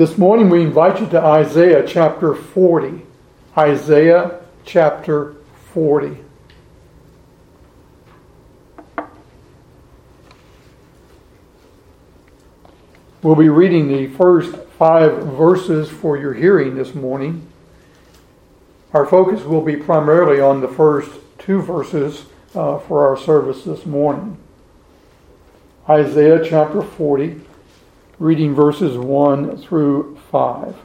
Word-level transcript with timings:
This 0.00 0.16
morning 0.16 0.48
we 0.48 0.62
invite 0.62 0.98
you 0.98 1.06
to 1.08 1.20
Isaiah 1.20 1.86
chapter 1.86 2.34
40. 2.34 3.02
Isaiah 3.54 4.40
chapter 4.64 5.34
40. 5.74 6.16
We'll 13.22 13.34
be 13.34 13.50
reading 13.50 13.88
the 13.88 14.06
first 14.06 14.56
five 14.78 15.22
verses 15.22 15.90
for 15.90 16.16
your 16.16 16.32
hearing 16.32 16.76
this 16.76 16.94
morning. 16.94 17.46
Our 18.94 19.04
focus 19.04 19.42
will 19.42 19.60
be 19.60 19.76
primarily 19.76 20.40
on 20.40 20.62
the 20.62 20.68
first 20.68 21.10
two 21.36 21.60
verses 21.60 22.24
uh, 22.54 22.78
for 22.78 23.06
our 23.06 23.18
service 23.18 23.64
this 23.64 23.84
morning. 23.84 24.38
Isaiah 25.86 26.42
chapter 26.42 26.80
40, 26.80 27.42
reading 28.20 28.54
verses 28.54 28.98
1 28.98 29.56
through 29.56 30.14
5. 30.30 30.76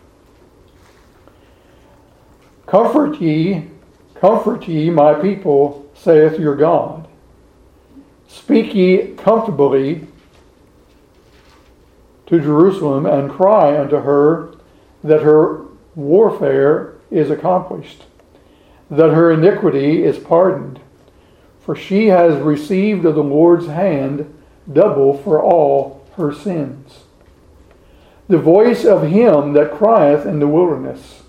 Comfort 2.66 3.20
ye, 3.20 3.68
comfort 4.16 4.66
ye, 4.70 4.90
my 4.90 5.14
people, 5.14 5.86
saith 5.94 6.40
your 6.40 6.56
God. 6.56 7.10
Speak 8.30 8.74
ye 8.74 9.14
comfortably 9.18 10.08
to 12.28 12.40
Jerusalem, 12.40 13.06
and 13.06 13.30
cry 13.30 13.78
unto 13.78 13.98
her 13.98 14.56
that 15.04 15.22
her 15.22 15.66
warfare 15.94 16.94
is 17.12 17.30
accomplished, 17.30 18.06
that 18.90 19.12
her 19.12 19.30
iniquity 19.30 20.04
is 20.04 20.18
pardoned. 20.18 20.80
For 21.60 21.76
she 21.76 22.08
has 22.08 22.42
received 22.42 23.06
of 23.06 23.16
the 23.16 23.24
Lord's 23.24 23.68
hand 23.68 24.34
double 24.72 25.18
for 25.18 25.44
all 25.44 26.08
her 26.16 26.34
sins. 26.34 27.05
The 28.28 28.38
voice 28.38 28.86
of 28.86 29.04
him 29.04 29.54
that 29.54 29.74
crieth 29.74 30.26
in 30.26 30.40
the 30.40 30.48
wilderness 30.48 31.24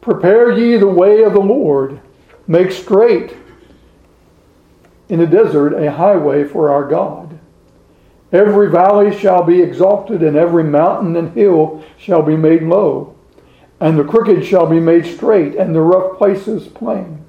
Prepare 0.00 0.52
ye 0.52 0.76
the 0.76 0.86
way 0.86 1.22
of 1.22 1.32
the 1.32 1.40
Lord, 1.40 2.00
make 2.46 2.70
straight 2.70 3.36
in 5.08 5.18
the 5.20 5.26
desert 5.26 5.74
a 5.74 5.90
highway 5.90 6.44
for 6.44 6.70
our 6.70 6.88
God. 6.88 7.38
Every 8.32 8.70
valley 8.70 9.16
shall 9.16 9.44
be 9.44 9.62
exalted, 9.62 10.22
and 10.22 10.36
every 10.36 10.64
mountain 10.64 11.16
and 11.16 11.32
hill 11.32 11.84
shall 11.96 12.22
be 12.22 12.36
made 12.36 12.62
low, 12.62 13.14
and 13.80 13.98
the 13.98 14.04
crooked 14.04 14.44
shall 14.44 14.66
be 14.66 14.80
made 14.80 15.06
straight, 15.06 15.54
and 15.54 15.74
the 15.74 15.80
rough 15.80 16.18
places 16.18 16.66
plain. 16.66 17.24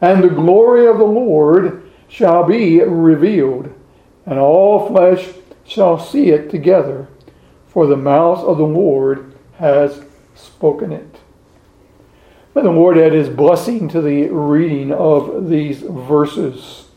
And 0.00 0.22
the 0.22 0.28
glory 0.28 0.86
of 0.86 0.98
the 0.98 1.04
Lord 1.04 1.90
shall 2.08 2.44
be 2.44 2.80
revealed, 2.80 3.72
and 4.26 4.38
all 4.38 4.88
flesh 4.88 5.28
shall 5.64 5.98
see 5.98 6.30
it 6.30 6.50
together, 6.50 7.06
for 7.72 7.86
the 7.86 7.96
mouth 7.96 8.40
of 8.40 8.58
the 8.58 8.64
Lord 8.64 9.34
has 9.58 10.02
spoken 10.34 10.92
it. 10.92 11.20
May 12.54 12.62
the 12.62 12.70
Lord 12.70 12.98
add 12.98 13.12
his 13.12 13.28
blessing 13.28 13.88
to 13.90 14.02
the 14.02 14.28
reading 14.28 14.92
of 14.92 15.48
these 15.48 15.82
verses. 15.82 16.88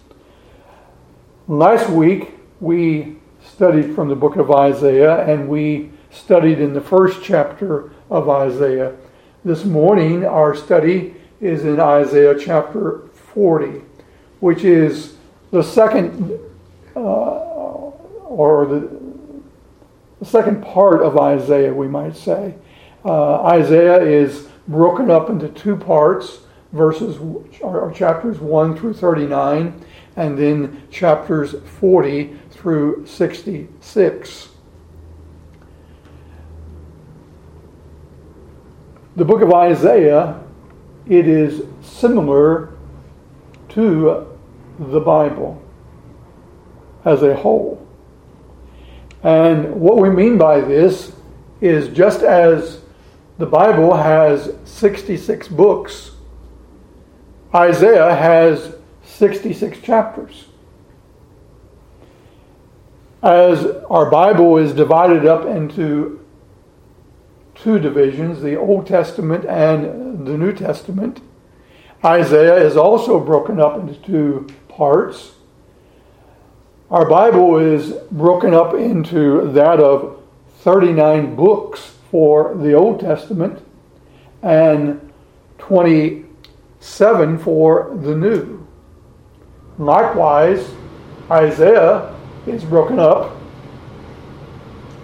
Last 1.47 1.89
week, 1.89 2.31
we 2.59 3.17
studied 3.45 3.93
from 3.93 4.09
the 4.09 4.15
book 4.15 4.35
of 4.35 4.49
Isaiah 4.49 5.23
and 5.27 5.47
we 5.47 5.91
studied 6.09 6.59
in 6.59 6.73
the 6.73 6.81
first 6.81 7.23
chapter 7.23 7.91
of 8.09 8.29
Isaiah. 8.29 8.95
This 9.45 9.65
morning, 9.65 10.25
our 10.25 10.55
study 10.55 11.13
is 11.39 11.65
in 11.65 11.79
Isaiah 11.79 12.37
chapter 12.39 13.09
40, 13.33 13.81
which 14.39 14.63
is 14.63 15.17
the 15.51 15.61
second 15.61 16.39
uh, 16.95 16.99
or 16.99 18.65
the, 18.65 19.02
the 20.23 20.29
second 20.29 20.63
part 20.63 21.01
of 21.01 21.17
Isaiah, 21.17 21.73
we 21.73 21.89
might 21.89 22.15
say. 22.15 22.55
Uh, 23.03 23.43
Isaiah 23.43 24.01
is 24.01 24.47
broken 24.69 25.11
up 25.11 25.29
into 25.29 25.49
two 25.49 25.75
parts 25.75 26.39
verses 26.71 27.17
or 27.61 27.91
chapters 27.91 28.39
1 28.39 28.77
through 28.77 28.93
39 28.93 29.85
and 30.15 30.37
then 30.37 30.81
chapters 30.89 31.55
40 31.79 32.39
through 32.51 33.05
66. 33.05 34.49
The 39.17 39.25
book 39.25 39.41
of 39.41 39.53
Isaiah, 39.53 40.41
it 41.05 41.27
is 41.27 41.63
similar 41.81 42.73
to 43.69 44.25
the 44.79 45.01
Bible 45.01 45.61
as 47.03 47.23
a 47.23 47.35
whole. 47.35 47.82
And 49.23 49.75
what 49.75 49.97
we 49.97 50.09
mean 50.09 50.37
by 50.37 50.61
this 50.61 51.13
is 51.61 51.87
just 51.95 52.21
as 52.21 52.81
the 53.37 53.45
Bible 53.45 53.95
has 53.95 54.53
66 54.65 55.47
books, 55.47 56.11
Isaiah 57.55 58.15
has 58.15 58.75
66 59.05 59.79
chapters 59.79 60.45
as 63.23 63.65
our 63.89 64.09
Bible 64.09 64.57
is 64.57 64.73
divided 64.73 65.25
up 65.25 65.45
into 65.45 66.19
two 67.55 67.79
divisions 67.79 68.41
the 68.41 68.57
Old 68.57 68.85
Testament 68.85 69.45
and 69.45 70.27
the 70.27 70.37
New 70.37 70.51
Testament. 70.51 71.21
Isaiah 72.03 72.57
is 72.57 72.75
also 72.75 73.21
broken 73.21 73.61
up 73.61 73.79
into 73.79 73.93
two 73.95 74.47
parts. 74.67 75.32
Our 76.91 77.09
Bible 77.09 77.57
is 77.57 77.93
broken 78.11 78.53
up 78.53 78.75
into 78.75 79.51
that 79.53 79.79
of 79.79 80.21
39 80.59 81.35
books 81.35 81.95
for 82.11 82.53
the 82.55 82.73
Old 82.73 82.99
Testament 82.99 83.65
and 84.41 84.99
27 85.59 87.37
for 87.39 87.97
the 88.01 88.15
New. 88.15 88.67
Likewise, 89.79 90.69
Isaiah 91.31 92.13
is 92.45 92.65
broken 92.65 92.99
up 92.99 93.37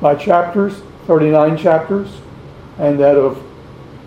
by 0.02 0.16
chapters, 0.16 0.82
39 1.08 1.58
chapters, 1.58 2.10
and 2.78 3.00
that 3.00 3.16
of 3.16 3.42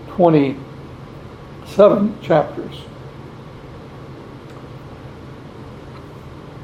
27 0.09 2.21
chapters. 2.21 2.83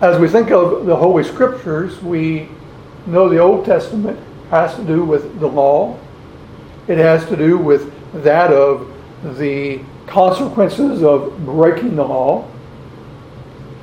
As 0.00 0.16
we 0.20 0.28
think 0.28 0.52
of 0.52 0.86
the 0.86 0.94
Holy 0.94 1.24
Scriptures, 1.24 2.00
we 2.00 2.48
know 3.06 3.28
the 3.28 3.38
Old 3.38 3.64
Testament 3.64 4.16
has 4.48 4.76
to 4.76 4.84
do 4.84 5.04
with 5.04 5.40
the 5.40 5.48
law. 5.48 5.98
It 6.86 6.98
has 6.98 7.26
to 7.26 7.36
do 7.36 7.58
with 7.58 7.92
that 8.22 8.52
of 8.52 8.92
the 9.36 9.80
consequences 10.06 11.02
of 11.02 11.44
breaking 11.44 11.96
the 11.96 12.04
law. 12.04 12.48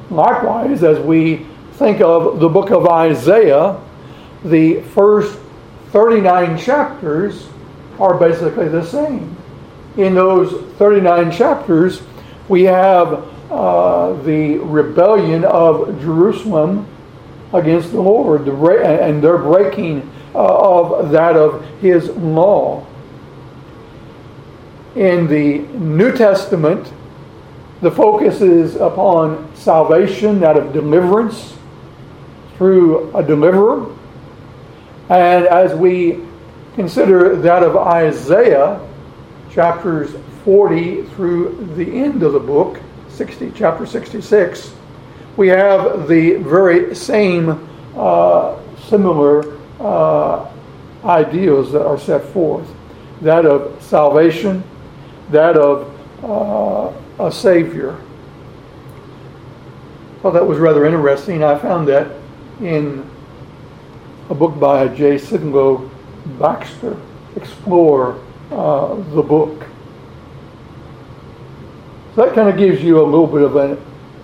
Likewise, 0.10 0.86
as 0.86 1.00
we 1.00 1.46
think 1.74 2.00
of 2.00 2.40
the 2.40 2.48
book 2.48 2.72
of 2.72 2.88
Isaiah, 2.88 3.78
the 4.46 4.84
first 4.94 5.38
39 5.90 6.58
chapters 6.58 7.50
are 8.00 8.18
basically 8.18 8.70
the 8.70 8.86
same. 8.86 9.36
In 9.98 10.16
those 10.16 10.64
39 10.78 11.34
chapters, 11.34 12.02
we 12.48 12.64
have 12.64 13.35
uh, 13.50 14.14
the 14.24 14.58
rebellion 14.58 15.46
of 15.46 16.00
Jerusalem 16.02 16.88
against 17.54 17.92
the 17.92 18.02
Lord 18.02 18.48
and 18.48 19.24
their 19.24 19.38
breaking 19.38 20.12
uh, 20.34 20.40
of 20.40 21.12
that 21.12 21.36
of 21.36 21.66
his 21.80 22.10
law. 22.10 22.86
In 24.96 25.28
the 25.28 25.60
New 25.78 26.12
Testament, 26.12 26.92
the 27.82 27.92
focus 27.92 28.42
is 28.42 28.76
upon 28.76 29.54
salvation, 29.56 30.40
that 30.40 30.58
of 30.58 30.74
deliverance 30.74 31.56
through 32.58 33.16
a 33.16 33.22
deliverer. 33.22 33.94
And 35.10 35.46
as 35.46 35.74
we 35.76 36.22
consider 36.76 37.36
that 37.36 37.64
of 37.64 37.76
Isaiah, 37.76 38.80
chapters 39.52 40.16
40 40.44 41.04
through 41.04 41.74
the 41.76 41.86
end 41.86 42.24
of 42.24 42.34
the 42.34 42.40
book, 42.40 42.80
60, 43.16 43.52
chapter 43.56 43.86
66, 43.86 44.74
we 45.38 45.48
have 45.48 46.08
the 46.08 46.36
very 46.36 46.94
same 46.96 47.70
uh, 47.96 48.60
similar 48.88 49.58
uh, 49.80 50.52
ideals 51.04 51.72
that 51.72 51.86
are 51.86 52.00
set 52.00 52.24
forth 52.32 52.68
that 53.22 53.46
of 53.46 53.82
salvation, 53.82 54.64
that 55.30 55.58
of 55.58 55.92
uh, 56.24 57.26
a 57.26 57.32
Savior. 57.32 58.00
Well, 60.22 60.34
that 60.34 60.46
was 60.46 60.58
rather 60.60 60.86
interesting. 60.86 61.44
I 61.44 61.58
found 61.58 61.88
that 61.88 62.12
in 62.60 63.10
a 64.30 64.36
book 64.36 64.60
by 64.60 64.88
J. 64.88 65.16
Sidlow 65.16 65.90
Baxter, 66.40 66.98
Explore 67.36 68.20
uh, 68.52 68.96
the 69.14 69.22
Book. 69.22 69.66
That 72.16 72.34
kind 72.34 72.48
of 72.48 72.58
gives 72.58 72.82
you 72.82 73.02
a 73.02 73.04
little 73.04 73.28
bit 73.28 73.42
of 73.42 73.58
an 73.58 73.78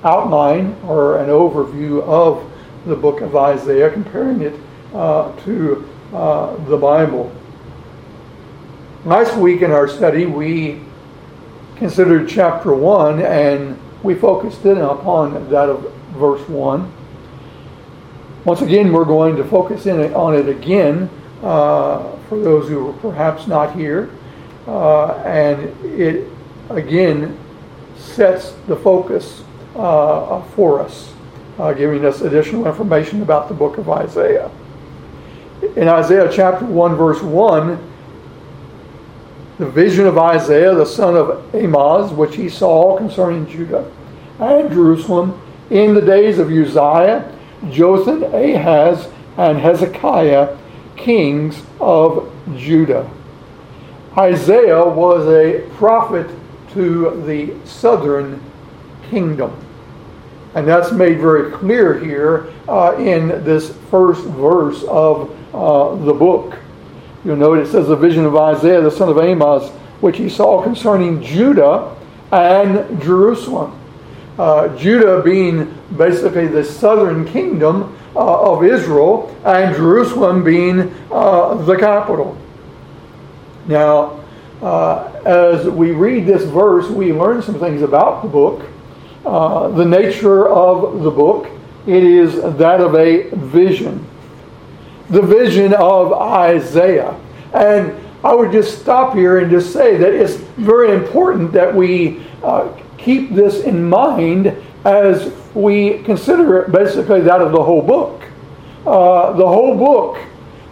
outline 0.06 0.78
or 0.86 1.18
an 1.18 1.28
overview 1.28 2.02
of 2.04 2.50
the 2.86 2.96
book 2.96 3.20
of 3.20 3.36
Isaiah, 3.36 3.92
comparing 3.92 4.42
it 4.42 4.58
uh, 4.94 5.36
to 5.42 5.90
uh, 6.14 6.56
the 6.68 6.78
Bible. 6.78 7.36
Last 9.04 9.36
week 9.36 9.62
in 9.62 9.72
our 9.72 9.90
study, 9.90 10.26
we 10.26 10.80
considered 11.76 12.30
chapter 12.30 12.74
1 12.74 13.22
and 13.24 13.78
we 14.04 14.16
focused 14.16 14.64
in 14.66 14.78
upon 14.78 15.50
that 15.50 15.68
of 15.68 15.94
verse 16.12 16.48
1. 16.48 16.90
Once 18.46 18.62
again, 18.62 18.94
we're 18.94 19.04
going 19.04 19.36
to 19.36 19.44
focus 19.44 19.86
in 19.86 20.14
on 20.14 20.34
it 20.34 20.48
again 20.48 21.10
uh, 21.44 22.16
for 22.30 22.40
those 22.40 22.70
who 22.70 22.90
are 22.90 22.94
perhaps 22.94 23.48
not 23.48 23.76
here. 23.76 24.10
Uh, 24.66 25.16
and 25.26 25.60
it 25.84 26.32
again 26.70 27.38
sets 28.02 28.52
the 28.68 28.76
focus 28.76 29.44
uh, 29.76 30.42
for 30.56 30.82
us, 30.82 31.14
uh, 31.60 31.74
giving 31.74 32.06
us 32.06 32.22
additional 32.22 32.68
information 32.68 33.22
about 33.22 33.48
the 33.48 33.54
book 33.54 33.78
of 33.78 33.90
Isaiah. 33.90 34.50
In 35.76 35.88
Isaiah 35.88 36.30
chapter 36.32 36.66
1, 36.66 36.96
verse 36.96 37.22
1, 37.22 37.92
the 39.60 39.70
vision 39.70 40.08
of 40.08 40.18
Isaiah, 40.18 40.74
the 40.74 40.86
son 40.86 41.16
of 41.16 41.54
Amoz, 41.54 42.12
which 42.12 42.36
he 42.36 42.50
saw 42.50 42.98
concerning 42.98 43.48
Judah 43.48 43.90
and 44.40 44.72
Jerusalem 44.72 45.40
in 45.70 45.94
the 45.94 46.02
days 46.02 46.40
of 46.40 46.50
Uzziah, 46.50 47.32
Jotham, 47.70 48.24
Ahaz, 48.24 49.08
and 49.38 49.60
Hezekiah, 49.60 50.58
kings 50.98 51.62
of 51.80 52.32
Judah. 52.58 53.10
Isaiah 54.18 54.84
was 54.84 55.28
a 55.28 55.62
prophet 55.76 56.28
to 56.74 57.24
the 57.26 57.54
southern 57.66 58.42
kingdom. 59.10 59.56
And 60.54 60.68
that's 60.68 60.92
made 60.92 61.20
very 61.20 61.52
clear 61.52 61.98
here 62.00 62.52
uh, 62.68 62.96
in 62.98 63.30
this 63.44 63.74
first 63.90 64.26
verse 64.26 64.84
of 64.84 65.36
uh, 65.54 65.96
the 66.04 66.14
book. 66.14 66.58
You'll 67.24 67.38
note 67.38 67.60
it 67.60 67.68
says 67.68 67.88
the 67.88 67.96
vision 67.96 68.26
of 68.26 68.36
Isaiah, 68.36 68.82
the 68.82 68.92
son 68.92 69.10
of 69.10 69.18
Amoz, 69.18 69.70
which 70.02 70.18
he 70.18 70.28
saw 70.28 70.62
concerning 70.62 71.22
Judah 71.22 71.96
and 72.32 73.02
Jerusalem. 73.02 73.78
Uh, 74.38 74.76
Judah 74.78 75.22
being 75.22 75.78
basically 75.98 76.48
the 76.48 76.64
southern 76.64 77.26
kingdom 77.26 77.98
uh, 78.16 78.52
of 78.52 78.64
Israel, 78.64 79.36
and 79.46 79.76
Jerusalem 79.76 80.44
being 80.44 80.94
uh, 81.12 81.56
the 81.56 81.78
capital. 81.78 82.38
Now, 83.68 84.21
uh, 84.62 85.22
as 85.26 85.68
we 85.68 85.92
read 85.92 86.26
this 86.26 86.44
verse, 86.44 86.88
we 86.88 87.14
learn 87.14 87.42
some 87.42 87.60
things 87.60 87.82
about 87.82 88.22
the 88.22 88.30
book. 88.30 88.66
Uh, 89.26 89.70
the 89.70 89.86
nature 89.86 90.50
of 90.50 91.02
the 91.02 91.12
book, 91.12 91.48
it 91.88 92.04
is 92.04 92.36
that 92.58 92.80
of 92.80 92.96
a 92.96 93.30
vision. 93.30 94.06
The 95.10 95.22
vision 95.22 95.74
of 95.74 96.14
Isaiah. 96.14 97.20
And 97.54 97.96
I 98.24 98.36
would 98.36 98.52
just 98.52 98.82
stop 98.82 99.16
here 99.16 99.40
and 99.40 99.50
just 99.50 99.74
say 99.74 99.98
that 99.98 100.14
it's 100.14 100.36
very 100.36 100.94
important 100.94 101.52
that 101.54 101.74
we 101.74 102.24
uh, 102.44 102.72
keep 102.98 103.34
this 103.34 103.64
in 103.64 103.84
mind 103.84 104.56
as 104.86 105.34
we 105.56 106.00
consider 106.04 106.60
it 106.60 106.72
basically 106.72 107.22
that 107.22 107.42
of 107.42 107.52
the 107.52 107.64
whole 107.64 107.82
book. 107.82 108.22
Uh, 108.86 109.34
the 109.34 109.48
whole 109.48 109.76
book, 109.78 110.20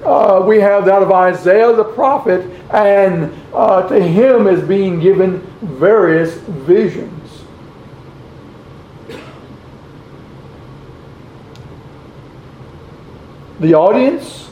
uh, 0.04 0.44
we 0.46 0.60
have 0.60 0.86
that 0.86 1.02
of 1.02 1.12
Isaiah 1.12 1.76
the 1.76 1.84
prophet, 1.84 2.50
and 2.72 3.34
uh, 3.54 3.88
to 3.90 4.02
him 4.02 4.48
is 4.48 4.66
being 4.68 5.00
given 5.00 5.40
various 5.62 6.36
visions. 6.36 7.44
The 13.60 13.74
audience, 13.74 14.50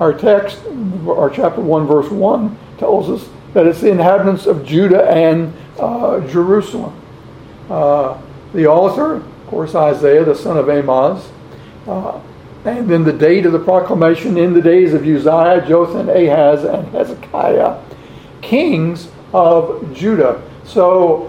our 0.00 0.12
text, 0.12 0.58
our 1.06 1.30
chapter 1.30 1.60
1, 1.60 1.86
verse 1.86 2.10
1, 2.10 2.58
tells 2.78 3.08
us 3.08 3.28
that 3.54 3.66
it's 3.66 3.80
the 3.80 3.90
inhabitants 3.90 4.46
of 4.46 4.66
Judah 4.66 5.08
and 5.08 5.54
uh, 5.78 6.26
Jerusalem. 6.26 7.00
Uh, 7.70 8.20
the 8.52 8.66
author, 8.66 9.16
of 9.16 9.46
course, 9.46 9.76
Isaiah, 9.76 10.24
the 10.24 10.34
son 10.34 10.56
of 10.56 10.68
Amoz. 10.68 11.30
And 12.64 12.88
then 12.88 13.02
the 13.02 13.12
date 13.12 13.44
of 13.44 13.52
the 13.52 13.58
proclamation 13.58 14.36
in 14.36 14.52
the 14.52 14.62
days 14.62 14.94
of 14.94 15.02
Uzziah, 15.02 15.64
Jotham, 15.66 16.08
Ahaz, 16.08 16.64
and 16.64 16.86
Hezekiah, 16.88 17.82
kings 18.40 19.10
of 19.32 19.92
Judah. 19.92 20.42
So 20.64 21.28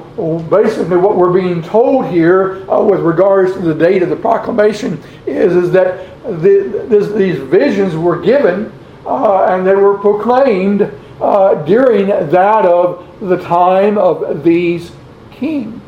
basically, 0.50 0.98
what 0.98 1.18
we're 1.18 1.34
being 1.34 1.64
told 1.64 2.06
here 2.08 2.70
uh, 2.70 2.84
with 2.84 3.00
regards 3.00 3.54
to 3.54 3.60
the 3.60 3.74
date 3.74 4.04
of 4.04 4.10
the 4.10 4.16
proclamation 4.16 5.02
is, 5.26 5.56
is 5.56 5.72
that 5.72 6.22
the, 6.24 6.86
this, 6.88 7.12
these 7.14 7.40
visions 7.40 7.96
were 7.96 8.22
given 8.22 8.72
uh, 9.06 9.46
and 9.46 9.66
they 9.66 9.76
were 9.76 9.98
proclaimed 9.98 10.84
uh, 11.20 11.56
during 11.64 12.08
that 12.08 12.66
of 12.66 13.08
the 13.22 13.38
time 13.38 13.98
of 13.98 14.44
these 14.44 14.92
kings. 15.32 15.82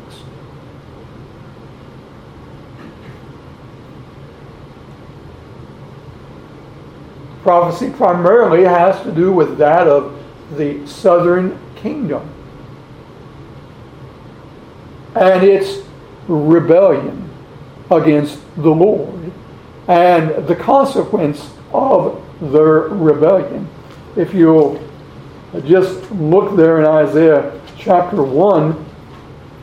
Prophecy 7.46 7.88
primarily 7.90 8.64
has 8.64 9.00
to 9.04 9.12
do 9.12 9.30
with 9.30 9.56
that 9.56 9.86
of 9.86 10.20
the 10.56 10.84
southern 10.84 11.56
kingdom 11.76 12.28
and 15.14 15.44
its 15.44 15.86
rebellion 16.26 17.30
against 17.88 18.40
the 18.56 18.68
Lord 18.68 19.30
and 19.86 20.44
the 20.48 20.56
consequence 20.56 21.48
of 21.72 22.20
their 22.40 22.88
rebellion. 22.88 23.68
If 24.16 24.34
you'll 24.34 24.82
just 25.64 26.10
look 26.10 26.56
there 26.56 26.80
in 26.80 26.84
Isaiah 26.84 27.60
chapter 27.78 28.24
1, 28.24 28.84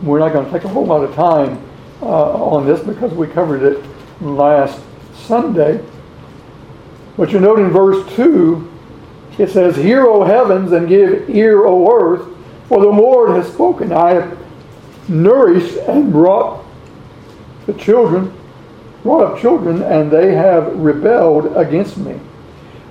we're 0.03 0.19
not 0.19 0.31
going 0.31 0.45
to 0.45 0.51
take 0.53 0.63
a 0.63 0.69
whole 0.69 0.85
lot 0.85 1.03
of 1.03 1.13
time 1.15 1.62
uh, 2.01 2.06
on 2.06 2.65
this 2.65 2.80
because 2.80 3.12
we 3.12 3.27
covered 3.27 3.62
it 3.62 3.83
last 4.21 4.80
Sunday. 5.15 5.83
But 7.18 7.31
you 7.31 7.39
note 7.39 7.60
in 7.60 7.69
verse 7.69 8.12
2, 8.15 8.71
it 9.38 9.50
says, 9.50 9.75
Hear, 9.75 10.06
O 10.06 10.24
heavens, 10.24 10.71
and 10.71 10.88
give 10.88 11.30
ear, 11.30 11.65
O 11.65 11.92
earth, 11.92 12.27
for 12.68 12.81
the 12.81 12.88
Lord 12.88 13.31
has 13.31 13.51
spoken. 13.51 13.92
I 13.92 14.12
have 14.12 14.38
nourished 15.07 15.77
and 15.77 16.12
brought 16.12 16.63
the 17.65 17.74
children, 17.74 18.33
brought 19.04 19.33
up 19.33 19.39
children, 19.39 19.81
and 19.83 20.12
they 20.12 20.33
have 20.33 20.75
rebelled 20.75 21.56
against 21.56 21.98
me. 21.98 22.19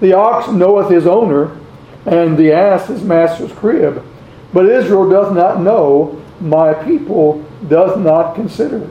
The 0.01 0.13
ox 0.15 0.51
knoweth 0.51 0.91
his 0.91 1.07
owner, 1.07 1.57
and 2.07 2.37
the 2.37 2.53
ass 2.53 2.89
his 2.89 3.03
master's 3.03 3.53
crib. 3.53 4.05
But 4.53 4.67
Israel 4.67 5.09
doth 5.09 5.35
not 5.35 5.61
know, 5.61 6.21
my 6.41 6.75
people 6.75 7.45
doth 7.69 7.99
not 7.99 8.35
consider. 8.35 8.91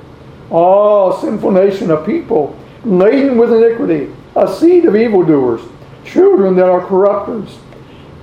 All 0.49 1.19
sinful 1.19 1.51
nation 1.51 1.91
of 1.91 2.05
people, 2.05 2.57
laden 2.83 3.37
with 3.37 3.53
iniquity 3.53 4.11
a 4.35 4.53
seed 4.53 4.85
of 4.85 4.95
evildoers, 4.95 5.61
children 6.05 6.55
that 6.55 6.69
are 6.69 6.85
corrupters. 6.85 7.59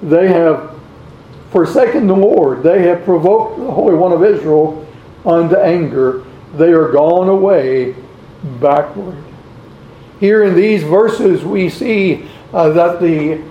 They 0.03 0.29
have 0.29 0.79
forsaken 1.51 2.07
the 2.07 2.17
Lord. 2.17 2.63
They 2.63 2.83
have 2.83 3.05
provoked 3.05 3.59
the 3.59 3.71
Holy 3.71 3.95
One 3.95 4.13
of 4.13 4.25
Israel 4.25 4.87
unto 5.25 5.57
anger. 5.57 6.25
They 6.55 6.73
are 6.73 6.91
gone 6.91 7.29
away 7.29 7.95
backward. 8.61 9.23
Here 10.21 10.45
in 10.45 10.55
these 10.55 10.83
verses, 10.83 11.45
we 11.45 11.69
see 11.69 12.29
uh, 12.53 12.71
that 12.71 13.01
the 13.01 13.43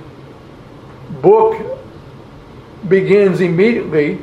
book 1.22 1.80
begins 2.88 3.42
immediately 3.42 4.20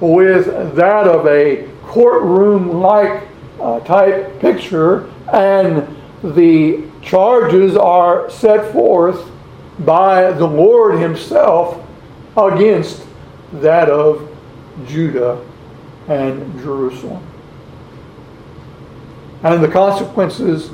with 0.00 0.46
that 0.76 1.06
of 1.06 1.26
a 1.26 1.68
courtroom 1.84 2.80
like 2.80 3.26
uh, 3.60 3.80
type 3.80 4.38
picture 4.40 5.10
and 5.32 5.96
the 6.22 6.82
charges 7.06 7.76
are 7.76 8.28
set 8.28 8.72
forth 8.72 9.30
by 9.78 10.32
the 10.32 10.46
Lord 10.46 10.98
Himself 10.98 11.82
against 12.36 13.06
that 13.54 13.88
of 13.88 14.28
Judah 14.86 15.42
and 16.08 16.60
Jerusalem. 16.60 17.24
And 19.42 19.62
the 19.62 19.68
consequences, 19.68 20.70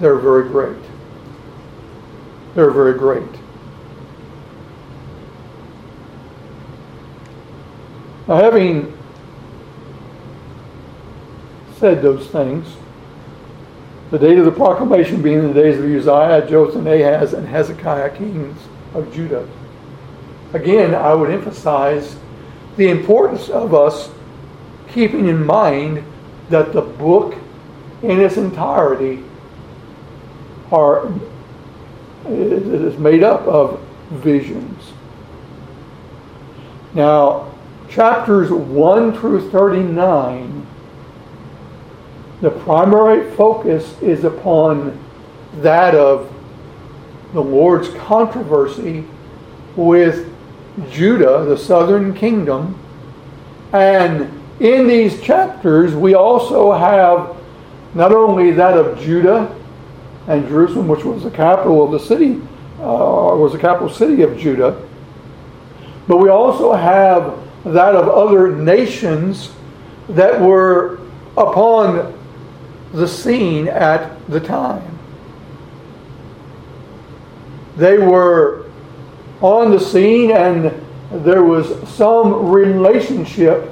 they're 0.00 0.16
very 0.16 0.48
great. 0.48 0.82
They're 2.54 2.70
very 2.70 2.98
great. 2.98 3.28
Now, 8.26 8.36
having 8.36 8.96
said 11.76 12.00
those 12.00 12.26
things, 12.28 12.66
the 14.12 14.18
date 14.18 14.36
of 14.36 14.44
the 14.44 14.52
proclamation 14.52 15.22
being 15.22 15.40
the 15.40 15.54
days 15.54 15.78
of 15.78 15.86
Uzziah, 15.86 16.46
Jotham, 16.46 16.86
Ahaz, 16.86 17.32
and 17.32 17.48
Hezekiah, 17.48 18.14
kings 18.14 18.58
of 18.92 19.10
Judah. 19.14 19.48
Again, 20.52 20.94
I 20.94 21.14
would 21.14 21.30
emphasize 21.30 22.14
the 22.76 22.90
importance 22.90 23.48
of 23.48 23.72
us 23.72 24.10
keeping 24.92 25.28
in 25.28 25.44
mind 25.46 26.04
that 26.50 26.74
the 26.74 26.82
book 26.82 27.34
in 28.02 28.20
its 28.20 28.36
entirety 28.36 29.24
are 30.70 31.10
is 32.26 32.98
made 32.98 33.22
up 33.22 33.40
of 33.46 33.80
visions. 34.10 34.92
Now, 36.92 37.50
chapters 37.88 38.50
1 38.50 39.18
through 39.18 39.50
39, 39.50 40.61
the 42.42 42.50
primary 42.50 43.30
focus 43.36 43.96
is 44.02 44.24
upon 44.24 44.98
that 45.58 45.94
of 45.94 46.28
the 47.32 47.40
Lord's 47.40 47.88
controversy 47.90 49.04
with 49.76 50.28
Judah, 50.90 51.44
the 51.44 51.56
southern 51.56 52.12
kingdom. 52.12 52.78
And 53.72 54.42
in 54.58 54.88
these 54.88 55.22
chapters, 55.22 55.94
we 55.94 56.14
also 56.14 56.72
have 56.72 57.36
not 57.94 58.12
only 58.12 58.50
that 58.50 58.76
of 58.76 58.98
Judah 58.98 59.56
and 60.26 60.46
Jerusalem, 60.48 60.88
which 60.88 61.04
was 61.04 61.22
the 61.22 61.30
capital 61.30 61.84
of 61.84 61.92
the 61.92 62.00
city, 62.00 62.40
uh, 62.80 63.36
was 63.36 63.52
the 63.52 63.58
capital 63.58 63.88
city 63.88 64.22
of 64.22 64.36
Judah, 64.36 64.82
but 66.08 66.16
we 66.16 66.28
also 66.28 66.72
have 66.72 67.38
that 67.64 67.94
of 67.94 68.08
other 68.08 68.56
nations 68.56 69.52
that 70.08 70.40
were 70.40 70.98
upon 71.36 72.18
the 72.92 73.08
scene 73.08 73.68
at 73.68 74.28
the 74.28 74.40
time. 74.40 74.98
They 77.76 77.98
were 77.98 78.70
on 79.40 79.70
the 79.70 79.80
scene 79.80 80.30
and 80.30 80.72
there 81.10 81.42
was 81.42 81.88
some 81.88 82.50
relationship 82.50 83.70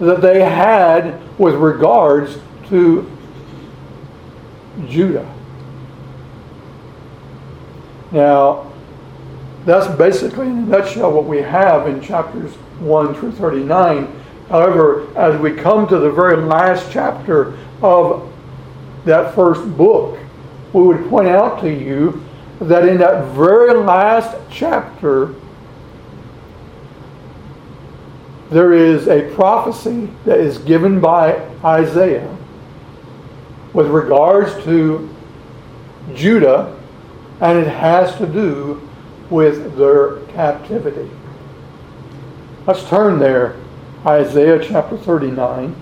that 0.00 0.20
they 0.20 0.44
had 0.44 1.20
with 1.38 1.54
regards 1.54 2.38
to 2.68 3.10
Judah. 4.88 5.34
Now, 8.12 8.72
that's 9.64 9.94
basically 9.96 10.46
in 10.46 10.58
a 10.58 10.62
nutshell 10.62 11.12
what 11.12 11.24
we 11.24 11.38
have 11.38 11.88
in 11.88 12.00
chapters 12.00 12.54
1 12.80 13.14
through 13.14 13.32
39. 13.32 14.20
However, 14.48 15.06
as 15.16 15.38
we 15.40 15.52
come 15.52 15.86
to 15.88 15.98
the 15.98 16.10
very 16.10 16.36
last 16.36 16.90
chapter 16.90 17.58
of 17.82 18.32
that 19.04 19.34
first 19.34 19.76
book, 19.76 20.18
we 20.72 20.82
would 20.82 21.08
point 21.08 21.28
out 21.28 21.60
to 21.62 21.72
you 21.72 22.22
that 22.60 22.86
in 22.86 22.98
that 22.98 23.32
very 23.34 23.74
last 23.74 24.36
chapter, 24.50 25.34
there 28.50 28.72
is 28.72 29.08
a 29.08 29.32
prophecy 29.34 30.08
that 30.24 30.38
is 30.38 30.58
given 30.58 31.00
by 31.00 31.34
Isaiah 31.64 32.36
with 33.72 33.88
regards 33.88 34.52
to 34.64 35.14
Judah, 36.14 36.74
and 37.40 37.58
it 37.58 37.68
has 37.68 38.16
to 38.16 38.26
do 38.26 38.88
with 39.30 39.76
their 39.76 40.20
captivity. 40.28 41.10
Let's 42.66 42.88
turn 42.88 43.18
there, 43.18 43.56
Isaiah 44.06 44.62
chapter 44.62 44.96
39. 44.96 45.76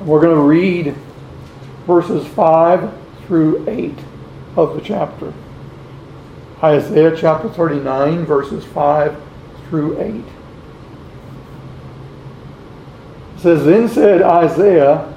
We're 0.00 0.20
going 0.20 0.34
to 0.34 0.42
read 0.42 0.94
verses 1.86 2.26
5 2.28 2.92
through 3.26 3.68
8 3.68 3.98
of 4.56 4.74
the 4.74 4.80
chapter. 4.80 5.34
Isaiah 6.62 7.14
chapter 7.16 7.48
39, 7.50 8.24
verses 8.24 8.64
5 8.64 9.22
through 9.68 10.00
8. 10.00 10.14
It 10.14 10.24
says, 13.40 13.64
Then 13.64 13.88
said 13.88 14.22
Isaiah 14.22 15.14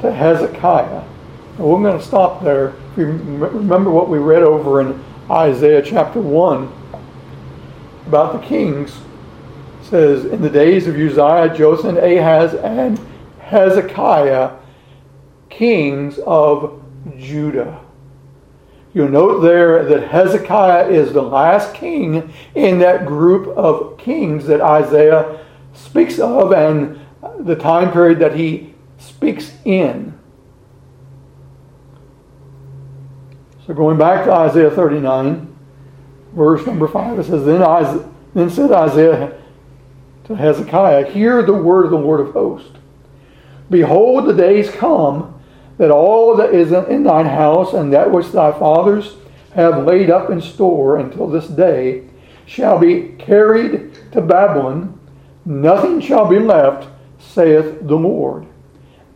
to 0.00 0.12
Hezekiah. 0.12 1.04
And 1.58 1.66
we're 1.66 1.82
going 1.82 1.98
to 1.98 2.04
stop 2.04 2.42
there. 2.42 2.74
Remember 2.96 3.90
what 3.90 4.08
we 4.08 4.18
read 4.18 4.42
over 4.42 4.80
in 4.80 5.04
Isaiah 5.30 5.82
chapter 5.82 6.20
1 6.20 6.72
about 8.06 8.40
the 8.40 8.46
kings, 8.46 8.96
it 9.80 9.86
says, 9.86 10.24
In 10.24 10.42
the 10.42 10.50
days 10.50 10.86
of 10.86 10.96
Uzziah, 10.96 11.54
Jotham, 11.56 11.96
Ahaz, 11.96 12.54
and 12.54 13.00
Hezekiah, 13.46 14.56
kings 15.48 16.18
of 16.26 16.82
Judah. 17.16 17.80
You'll 18.92 19.08
note 19.08 19.40
there 19.40 19.84
that 19.84 20.08
Hezekiah 20.08 20.88
is 20.88 21.12
the 21.12 21.22
last 21.22 21.72
king 21.72 22.32
in 22.56 22.80
that 22.80 23.06
group 23.06 23.46
of 23.56 23.98
kings 23.98 24.46
that 24.46 24.60
Isaiah 24.60 25.44
speaks 25.74 26.18
of 26.18 26.52
and 26.52 26.98
the 27.38 27.54
time 27.54 27.92
period 27.92 28.18
that 28.18 28.34
he 28.34 28.74
speaks 28.98 29.52
in. 29.64 30.18
So 33.64 33.74
going 33.74 33.96
back 33.96 34.24
to 34.24 34.32
Isaiah 34.32 34.72
39, 34.72 35.56
verse 36.32 36.66
number 36.66 36.88
5, 36.88 37.20
it 37.20 37.24
says, 37.24 37.44
Then, 37.44 37.62
Isaiah, 37.62 38.08
then 38.34 38.50
said 38.50 38.72
Isaiah 38.72 39.40
to 40.24 40.34
Hezekiah, 40.34 41.12
Hear 41.12 41.42
the 41.44 41.52
word 41.52 41.84
of 41.84 41.92
the 41.92 41.98
Lord 41.98 42.18
of 42.20 42.32
hosts. 42.32 42.76
Behold, 43.70 44.26
the 44.26 44.32
days 44.32 44.70
come 44.70 45.32
that 45.78 45.90
all 45.90 46.36
that 46.36 46.54
is 46.54 46.72
in 46.72 47.02
thine 47.02 47.26
house 47.26 47.74
and 47.74 47.92
that 47.92 48.10
which 48.10 48.30
thy 48.32 48.52
fathers 48.52 49.16
have 49.54 49.84
laid 49.84 50.10
up 50.10 50.30
in 50.30 50.40
store 50.40 50.98
until 50.98 51.26
this 51.26 51.48
day 51.48 52.04
shall 52.46 52.78
be 52.78 53.14
carried 53.18 54.12
to 54.12 54.20
Babylon. 54.20 54.98
Nothing 55.44 56.00
shall 56.00 56.28
be 56.28 56.38
left, 56.38 56.88
saith 57.18 57.86
the 57.86 57.96
Lord. 57.96 58.46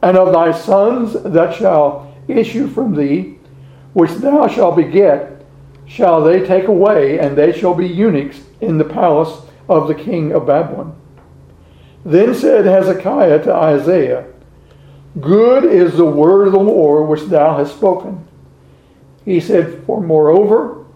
And 0.03 0.17
of 0.17 0.33
thy 0.33 0.53
sons 0.53 1.15
that 1.23 1.55
shall 1.55 2.15
issue 2.27 2.69
from 2.69 2.95
thee, 2.95 3.39
which 3.93 4.13
thou 4.13 4.49
shalt 4.49 4.77
beget, 4.77 5.45
shall 5.87 6.23
they 6.23 6.47
take 6.47 6.69
away, 6.69 7.19
and 7.19 7.37
they 7.37 7.53
shall 7.53 7.75
be 7.75 7.87
eunuchs 7.87 8.41
in 8.61 8.79
the 8.79 8.85
palace 8.85 9.43
of 9.69 9.89
the 9.89 9.95
king 9.95 10.33
of 10.33 10.47
Babylon. 10.47 10.97
Then 12.05 12.35
said 12.35 12.65
Hezekiah 12.65 13.43
to 13.45 13.53
Isaiah, 13.55 14.27
Good 15.19 15.65
is 15.65 15.97
the 15.97 16.05
word 16.05 16.47
of 16.47 16.53
the 16.53 16.61
Lord 16.61 17.09
which 17.09 17.29
thou 17.29 17.57
hast 17.57 17.75
spoken. 17.75 18.29
He 19.25 19.41
said, 19.41 19.83
For 19.85 20.01
moreover, 20.01 20.87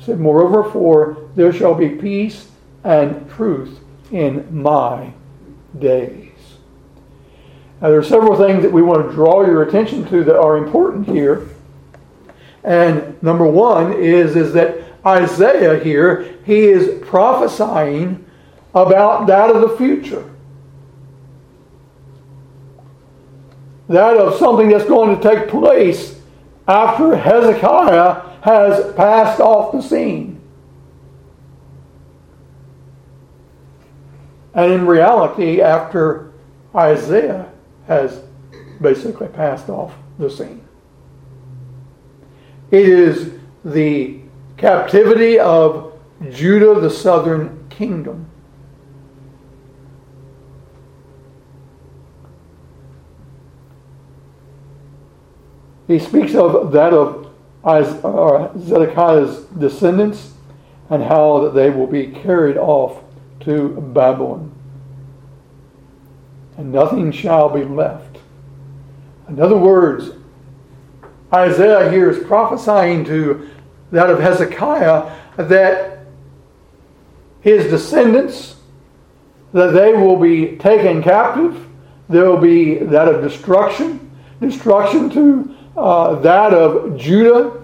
said, 0.00 0.18
Moreover, 0.18 0.68
for 0.70 1.28
there 1.36 1.52
shall 1.52 1.74
be 1.74 1.90
peace 1.90 2.48
and 2.82 3.30
truth 3.30 3.80
in 4.10 4.62
my 4.62 5.12
days. 5.78 6.32
Now, 7.80 7.90
there 7.90 7.98
are 7.98 8.04
several 8.04 8.36
things 8.36 8.62
that 8.62 8.72
we 8.72 8.82
want 8.82 9.08
to 9.08 9.14
draw 9.14 9.44
your 9.46 9.62
attention 9.62 10.04
to 10.08 10.24
that 10.24 10.38
are 10.38 10.56
important 10.56 11.06
here. 11.06 11.48
And 12.62 13.20
number 13.22 13.46
one 13.46 13.92
is, 13.92 14.36
is 14.36 14.52
that 14.52 14.76
Isaiah 15.06 15.82
here, 15.82 16.38
he 16.44 16.66
is 16.66 17.02
prophesying 17.06 18.24
about 18.74 19.26
that 19.28 19.50
of 19.50 19.62
the 19.62 19.76
future. 19.76 20.30
That 23.90 24.16
of 24.16 24.38
something 24.38 24.68
that's 24.68 24.84
going 24.84 25.18
to 25.18 25.20
take 25.20 25.48
place 25.48 26.16
after 26.68 27.16
Hezekiah 27.16 28.22
has 28.42 28.94
passed 28.94 29.40
off 29.40 29.72
the 29.72 29.82
scene. 29.82 30.40
And 34.54 34.72
in 34.72 34.86
reality, 34.86 35.60
after 35.60 36.32
Isaiah 36.72 37.50
has 37.88 38.22
basically 38.80 39.26
passed 39.26 39.68
off 39.68 39.92
the 40.20 40.30
scene, 40.30 40.64
it 42.70 42.88
is 42.88 43.32
the 43.64 44.20
captivity 44.56 45.40
of 45.40 45.98
Judah, 46.30 46.78
the 46.80 46.90
southern 46.90 47.66
kingdom. 47.70 48.29
He 55.90 55.98
speaks 55.98 56.36
of 56.36 56.70
that 56.70 56.92
of 56.92 57.32
Zedekiah's 57.64 59.40
descendants 59.46 60.34
and 60.88 61.02
how 61.02 61.40
that 61.40 61.54
they 61.54 61.68
will 61.68 61.88
be 61.88 62.06
carried 62.06 62.56
off 62.56 63.02
to 63.40 63.70
Babylon. 63.92 64.52
And 66.56 66.70
nothing 66.70 67.10
shall 67.10 67.48
be 67.48 67.64
left. 67.64 68.18
In 69.28 69.40
other 69.40 69.56
words, 69.56 70.10
Isaiah 71.34 71.90
here 71.90 72.08
is 72.08 72.24
prophesying 72.24 73.04
to 73.06 73.50
that 73.90 74.10
of 74.10 74.20
Hezekiah 74.20 75.12
that 75.38 76.06
his 77.40 77.68
descendants, 77.68 78.54
that 79.52 79.72
they 79.72 79.92
will 79.94 80.16
be 80.16 80.56
taken 80.56 81.02
captive. 81.02 81.66
There 82.08 82.26
will 82.26 82.40
be 82.40 82.76
that 82.76 83.08
of 83.08 83.22
destruction, 83.22 84.08
destruction 84.40 85.10
to 85.10 85.49
uh, 85.76 86.14
that 86.16 86.52
of 86.52 86.96
Judah 86.96 87.60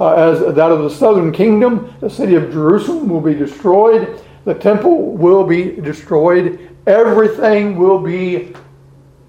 uh, 0.00 0.14
as 0.14 0.54
that 0.54 0.72
of 0.72 0.82
the 0.82 0.90
southern 0.90 1.30
kingdom. 1.32 1.94
The 2.00 2.10
city 2.10 2.34
of 2.34 2.50
Jerusalem 2.50 3.08
will 3.08 3.20
be 3.20 3.34
destroyed. 3.34 4.22
The 4.44 4.54
temple 4.54 5.12
will 5.12 5.44
be 5.44 5.72
destroyed. 5.72 6.74
Everything 6.86 7.76
will 7.76 8.00
be 8.00 8.54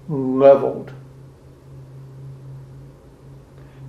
leveled. 0.08 0.92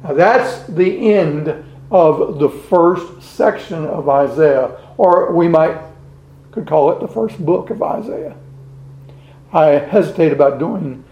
Now 0.04 0.14
that's 0.14 0.64
the 0.68 1.14
end 1.14 1.66
of 1.90 2.40
the 2.40 2.50
first 2.50 3.22
section 3.22 3.86
of 3.86 4.10
Isaiah, 4.10 4.78
or 4.98 5.32
we 5.34 5.48
might 5.48 5.78
could 6.52 6.68
call 6.68 6.92
it 6.92 7.00
the 7.00 7.08
first 7.08 7.44
book 7.44 7.72
of 7.72 7.82
Isaiah. 7.82 8.36
I 9.52 9.70
hesitate 9.70 10.32
about 10.32 10.60
doing 10.60 11.04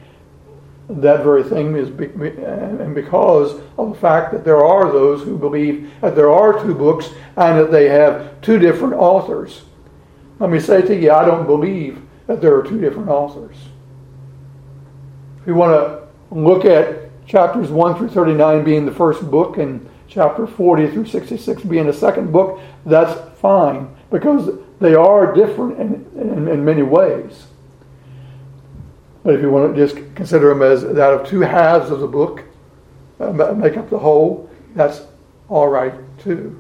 that 1.00 1.24
very 1.24 1.44
thing 1.44 1.76
is 1.76 1.90
be, 1.90 2.06
and 2.06 2.94
because 2.94 3.62
of 3.78 3.90
the 3.90 4.00
fact 4.00 4.34
that 4.34 4.44
there 4.44 4.64
are 4.64 4.92
those 4.92 5.24
who 5.24 5.38
believe 5.38 5.92
that 6.02 6.16
there 6.16 6.32
are 6.32 6.62
two 6.62 6.74
books 6.74 7.10
and 7.38 7.58
that 7.58 7.72
they 7.72 7.88
have 7.88 8.42
two 8.42 8.60
different 8.60 8.94
authors. 8.94 9.64
Let 10.40 10.50
me 10.50 10.60
say 10.60 10.82
to 10.82 10.96
you, 10.96 11.12
I 11.12 11.26
don't 11.26 11.46
believe 11.46 12.02
that 12.28 12.42
there 12.42 12.56
are 12.56 12.64
two 12.64 12.80
different 12.80 13.10
authors. 13.10 13.56
If 15.40 15.48
you 15.48 15.56
want 15.56 15.72
to 15.72 16.36
look 16.36 16.66
at 16.66 17.10
chapters 17.26 17.70
1 17.70 17.98
through 17.98 18.10
39 18.10 18.64
being 18.64 18.86
the 18.86 18.92
first 18.92 19.30
book 19.32 19.58
and 19.58 19.88
chapter 20.08 20.46
40 20.46 20.92
through 20.92 21.06
66 21.06 21.64
being 21.64 21.86
the 21.86 21.94
second 21.94 22.32
book, 22.32 22.60
that's 22.86 23.18
fine 23.40 23.96
because 24.10 24.50
they 24.80 24.94
are 24.94 25.34
different 25.34 25.80
in, 25.80 26.06
in, 26.20 26.48
in 26.48 26.66
many 26.66 26.82
ways. 26.82 27.48
But 29.24 29.36
if 29.36 29.42
you 29.42 29.50
want 29.50 29.76
to 29.76 29.88
just 29.88 29.96
consider 30.16 30.50
them 30.50 30.62
as 30.62 30.82
that 30.82 31.14
of 31.14 31.28
two 31.28 31.42
halves 31.42 31.92
of 31.92 32.00
the 32.00 32.08
book, 32.08 32.44
uh, 33.20 33.32
make 33.54 33.78
up 33.78 33.90
the 33.90 34.00
whole, 34.00 34.50
that's 34.74 35.02
all 35.48 35.68
right 35.68 35.94
too. 36.18 36.60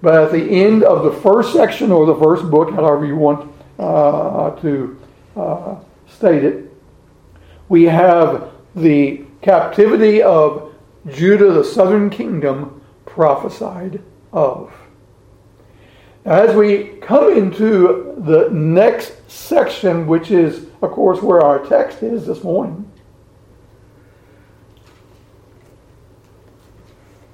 But 0.00 0.14
at 0.14 0.32
the 0.32 0.42
end 0.42 0.84
of 0.84 1.04
the 1.04 1.20
first 1.20 1.52
section 1.52 1.90
or 1.90 2.06
the 2.06 2.14
first 2.14 2.50
book, 2.50 2.70
however 2.70 3.04
you 3.04 3.16
want 3.16 3.52
uh, 3.78 4.50
to 4.60 4.98
uh, 5.36 5.76
state 6.06 6.44
it, 6.44 6.72
we 7.68 7.84
have 7.84 8.50
the 8.74 9.24
captivity 9.42 10.22
of 10.22 10.74
Judah, 11.10 11.52
the 11.52 11.64
southern 11.64 12.10
kingdom, 12.10 12.80
prophesied 13.04 14.00
of. 14.32 14.72
As 16.24 16.54
we 16.54 16.84
come 17.00 17.36
into 17.36 18.14
the 18.18 18.48
next 18.50 19.14
section, 19.30 20.06
which 20.06 20.30
is, 20.30 20.67
of 20.80 20.90
course, 20.92 21.22
where 21.22 21.40
our 21.40 21.64
text 21.66 22.02
is 22.02 22.26
this 22.26 22.42
morning, 22.42 22.90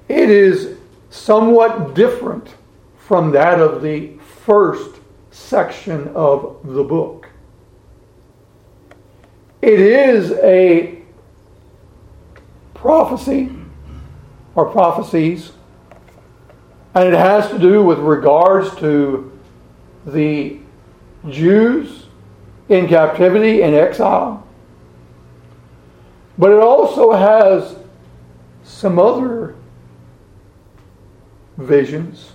it 0.07 0.29
is 0.29 0.77
somewhat 1.09 1.93
different 1.93 2.55
from 2.97 3.31
that 3.31 3.59
of 3.59 3.81
the 3.81 4.17
first 4.43 4.99
section 5.31 6.07
of 6.09 6.59
the 6.63 6.83
book. 6.83 7.29
It 9.61 9.79
is 9.79 10.31
a 10.31 11.01
prophecy 12.73 13.51
or 14.53 14.69
prophecies 14.69 15.51
and 16.93 17.13
it 17.13 17.17
has 17.17 17.49
to 17.49 17.59
do 17.59 17.83
with 17.83 17.99
regards 17.99 18.73
to 18.77 19.37
the 20.05 20.59
Jews 21.29 22.04
in 22.69 22.87
captivity 22.87 23.61
and 23.61 23.75
exile. 23.75 24.45
But 26.37 26.51
it 26.51 26.59
also 26.59 27.13
has 27.13 27.75
some 28.63 28.99
other 28.99 29.55
visions 31.57 32.31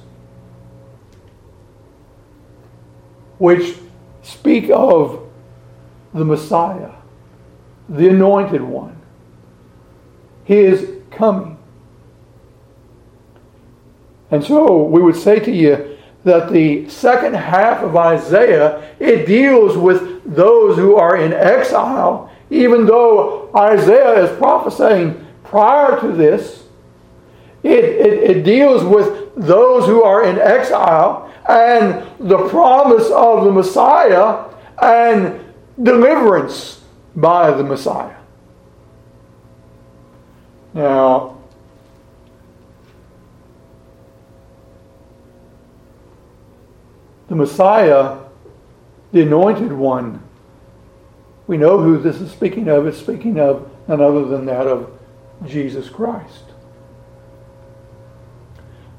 which 3.38 3.76
speak 4.22 4.70
of 4.70 5.26
the 6.14 6.24
Messiah, 6.24 6.92
the 7.88 8.08
anointed 8.08 8.62
one, 8.62 9.00
his 10.44 10.90
coming. 11.10 11.58
And 14.30 14.44
so 14.44 14.84
we 14.84 15.02
would 15.02 15.16
say 15.16 15.40
to 15.40 15.50
you 15.50 15.89
that 16.24 16.50
the 16.50 16.88
second 16.88 17.34
half 17.34 17.82
of 17.82 17.96
Isaiah, 17.96 18.94
it 18.98 19.26
deals 19.26 19.76
with 19.76 20.22
those 20.24 20.76
who 20.76 20.96
are 20.96 21.16
in 21.16 21.32
exile, 21.32 22.30
even 22.50 22.86
though 22.86 23.50
Isaiah 23.54 24.24
is 24.24 24.38
prophesying 24.38 25.26
prior 25.44 25.98
to 26.00 26.08
this. 26.12 26.64
It, 27.62 27.84
it, 27.84 28.36
it 28.36 28.42
deals 28.44 28.84
with 28.84 29.34
those 29.36 29.86
who 29.86 30.02
are 30.02 30.24
in 30.24 30.38
exile 30.38 31.32
and 31.48 32.06
the 32.18 32.48
promise 32.48 33.10
of 33.10 33.44
the 33.44 33.52
Messiah 33.52 34.44
and 34.80 35.40
deliverance 35.82 36.82
by 37.16 37.50
the 37.50 37.64
Messiah. 37.64 38.16
Now, 40.74 41.39
the 47.30 47.36
Messiah, 47.36 48.18
the 49.12 49.22
anointed 49.22 49.72
one, 49.72 50.20
we 51.46 51.56
know 51.56 51.80
who 51.80 51.96
this 51.96 52.20
is 52.20 52.30
speaking 52.32 52.68
of. 52.68 52.88
It's 52.88 52.98
speaking 52.98 53.38
of 53.38 53.70
none 53.86 54.00
other 54.00 54.24
than 54.24 54.46
that 54.46 54.66
of 54.66 54.90
Jesus 55.46 55.88
Christ. 55.88 56.42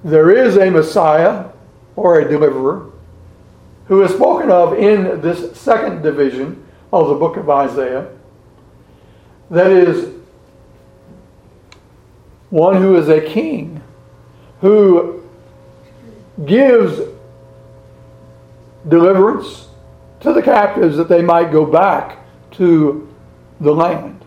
There 0.05 0.31
is 0.31 0.55
a 0.55 0.69
Messiah 0.69 1.49
or 1.97 2.21
a 2.21 2.27
deliverer 2.27 2.91
who 3.87 4.01
is 4.01 4.11
spoken 4.11 4.49
of 4.49 4.79
in 4.79 5.19
this 5.19 5.59
second 5.59 6.01
division 6.01 6.65
of 6.93 7.09
the 7.09 7.15
book 7.15 7.35
of 7.35 7.49
Isaiah. 7.49 8.07
That 9.49 9.71
is 9.71 10.09
one 12.49 12.77
who 12.77 12.95
is 12.95 13.09
a 13.09 13.19
king 13.19 13.83
who 14.61 15.21
gives 16.45 17.01
deliverance 18.87 19.67
to 20.21 20.33
the 20.33 20.41
captives 20.41 20.97
that 20.97 21.09
they 21.09 21.21
might 21.21 21.51
go 21.51 21.65
back 21.65 22.19
to 22.51 23.07
the 23.59 23.73
land. 23.73 24.23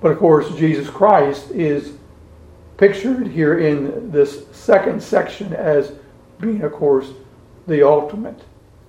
But 0.00 0.12
of 0.12 0.18
course, 0.18 0.54
Jesus 0.56 0.88
Christ 0.88 1.50
is 1.50 1.94
pictured 2.76 3.26
here 3.26 3.58
in 3.58 4.10
this 4.12 4.46
second 4.52 5.02
section 5.02 5.52
as 5.52 5.92
being, 6.40 6.62
of 6.62 6.72
course, 6.72 7.10
the 7.66 7.86
ultimate 7.86 8.40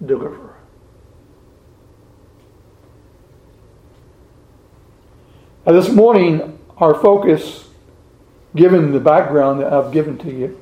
deliverer. 0.06 0.56
Now, 5.66 5.74
this 5.74 5.90
morning, 5.90 6.60
our 6.78 6.94
focus 6.94 7.69
given 8.56 8.92
the 8.92 9.00
background 9.00 9.62
that 9.62 9.72
I've 9.72 9.92
given 9.92 10.18
to 10.20 10.32
you, 10.32 10.60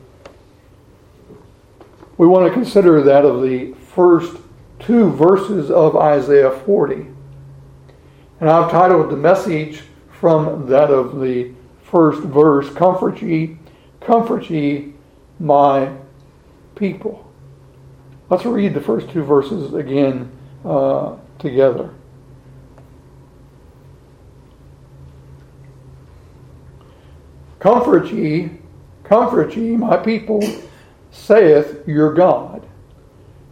we 2.18 2.28
want 2.28 2.48
to 2.48 2.54
consider 2.54 3.02
that 3.04 3.26
of 3.26 3.42
the 3.42 3.74
first 3.74 4.38
two 4.80 5.12
verses 5.12 5.70
of 5.70 5.96
Isaiah 5.96 6.52
40. 6.52 7.08
And 8.40 8.50
I've 8.50 8.72
titled 8.72 9.10
the 9.12 9.18
message 9.18 9.84
from 10.20 10.68
that 10.68 10.90
of 10.90 11.20
the 11.20 11.54
first 11.84 12.22
verse 12.22 12.70
Comfort 12.74 13.22
ye, 13.22 13.58
comfort 14.02 14.50
ye, 14.50 14.94
my 15.40 15.92
people. 16.76 17.32
Let's 18.30 18.46
read 18.46 18.74
the 18.74 18.82
first 18.82 19.10
two 19.10 19.24
verses 19.24 19.74
again 19.74 20.32
uh, 20.66 21.16
together. 21.40 21.94
Comfort 27.60 28.12
ye, 28.12 28.52
comfort 29.04 29.56
ye, 29.56 29.76
my 29.76 29.98
people, 29.98 30.44
saith 31.12 31.88
your 31.88 32.14
God. 32.14 32.64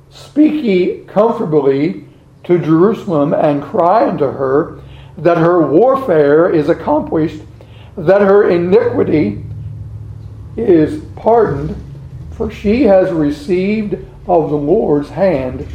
Speak 0.10 0.64
ye 0.64 1.04
comfortably 1.06 2.06
to 2.44 2.60
Jerusalem 2.60 3.34
and 3.34 3.64
cry 3.64 4.08
unto 4.08 4.26
her 4.26 4.82
that 5.18 5.38
her 5.38 5.66
warfare 5.66 6.50
is 6.50 6.70
accomplished, 6.70 7.42
that 7.98 8.22
her 8.22 8.50
iniquity 8.50 9.44
is 10.58 11.04
pardoned, 11.16 11.76
for 12.32 12.52
she 12.52 12.84
has 12.84 13.12
received 13.12 13.94
of 14.28 14.50
the 14.50 14.56
Lord's 14.56 15.10
hand 15.10 15.68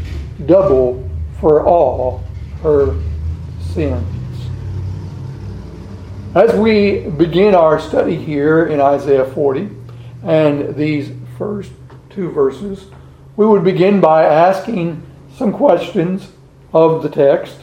double 0.47 1.09
for 1.41 1.65
all 1.67 2.23
her 2.63 2.95
sins. 3.61 4.20
As 6.33 6.55
we 6.55 7.01
begin 7.01 7.57
our 7.57 7.81
study 7.81 8.15
here 8.15 8.67
in 8.67 8.81
Isaiah 8.81 9.25
40 9.25 9.69
and 10.23 10.77
these 10.77 11.11
first 11.37 11.73
two 12.09 12.31
verses, 12.31 12.87
we 13.35 13.45
would 13.45 13.65
begin 13.65 14.01
by 14.01 14.23
asking 14.23 15.03
some 15.37 15.53
questions 15.53 16.31
of 16.73 17.03
the 17.03 17.09
text. 17.09 17.57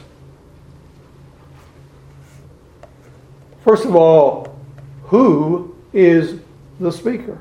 First 3.64 3.86
of 3.86 3.96
all, 3.96 4.60
who 5.04 5.74
is 5.94 6.42
the 6.82 6.92
speaker? 6.92 7.40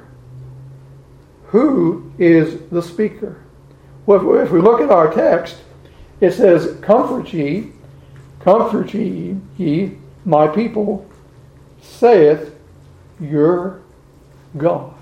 Who 1.46 2.12
is 2.18 2.60
the 2.70 2.82
speaker? 2.82 3.42
Well, 4.06 4.36
if 4.36 4.52
we 4.52 4.60
look 4.60 4.80
at 4.80 4.90
our 4.90 5.12
text, 5.12 5.56
it 6.20 6.34
says, 6.34 6.78
Comfort 6.82 7.32
ye, 7.32 7.72
comfort 8.38 8.94
ye, 8.94 9.38
ye 9.56 9.98
my 10.24 10.46
people, 10.46 11.04
saith 11.88 12.54
your 13.20 13.80
God. 14.56 14.94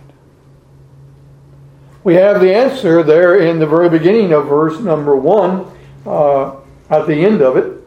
We 2.05 2.15
have 2.15 2.41
the 2.41 2.55
answer 2.55 3.03
there 3.03 3.37
in 3.39 3.59
the 3.59 3.67
very 3.67 3.89
beginning 3.89 4.33
of 4.33 4.47
verse 4.47 4.79
number 4.79 5.17
one, 5.17 5.67
uh, 6.05 6.57
at 6.91 7.07
the 7.07 7.15
end 7.15 7.41
of 7.41 7.57
it. 7.57 7.83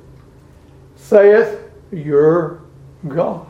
Saith 0.96 1.60
your 1.92 2.62
God. 3.08 3.46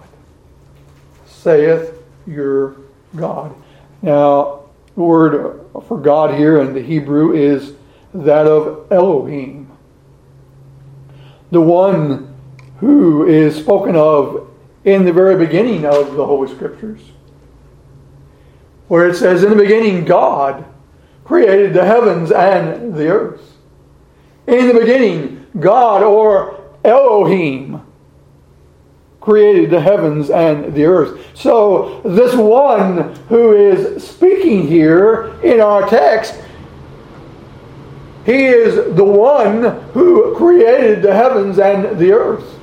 Saith 1.26 1.94
your 2.28 2.76
God. 3.16 3.56
Now, 4.02 4.64
the 4.96 5.02
word 5.02 5.66
for 5.88 5.98
God 5.98 6.38
here 6.38 6.60
in 6.62 6.74
the 6.74 6.82
Hebrew 6.82 7.34
is 7.34 7.74
that 8.14 8.46
of 8.46 8.92
Elohim. 8.92 9.72
The 11.52 11.62
one 11.62 12.36
who 12.80 13.26
is 13.26 13.56
spoken 13.56 13.96
of 13.96 14.47
in 14.88 15.04
the 15.04 15.12
very 15.12 15.36
beginning 15.36 15.86
of 15.86 16.14
the 16.14 16.26
Holy 16.26 16.50
Scriptures 16.50 17.02
where 18.88 19.10
it 19.10 19.16
says, 19.16 19.44
In 19.44 19.50
the 19.50 19.56
beginning, 19.58 20.06
God 20.06 20.64
created 21.26 21.74
the 21.74 21.84
heavens 21.84 22.32
and 22.32 22.96
the 22.96 23.10
earth. 23.10 23.58
In 24.48 24.70
the 24.70 24.74
beginning, 24.74 25.46
God 25.60 26.04
or 26.04 26.74
Elohim 26.86 27.82
created 29.20 29.72
the 29.72 29.82
heavens 29.82 30.30
and 30.30 30.74
the 30.74 30.86
earth. 30.86 31.20
So, 31.34 32.00
this 32.06 32.34
one 32.34 33.14
who 33.28 33.52
is 33.52 34.08
speaking 34.08 34.68
here 34.68 35.38
in 35.44 35.60
our 35.60 35.86
text, 35.90 36.34
he 38.26 38.46
is 38.46 38.96
the 38.96 39.04
one 39.04 39.64
who 39.92 40.34
created 40.38 41.02
the 41.02 41.14
heavens 41.14 41.60
and 41.60 42.00
the 42.00 42.14
earth. 42.14 42.57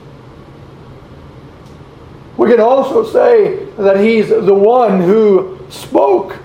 We 2.37 2.51
can 2.51 2.61
also 2.61 3.05
say 3.05 3.65
that 3.77 4.01
he's 4.01 4.29
the 4.29 4.55
one 4.55 5.01
who 5.01 5.59
spoke 5.69 6.39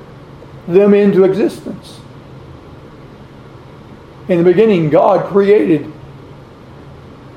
them 0.67 0.93
into 0.93 1.23
existence. 1.23 1.99
In 4.27 4.37
the 4.37 4.43
beginning, 4.43 4.89
God 4.89 5.25
created 5.25 5.91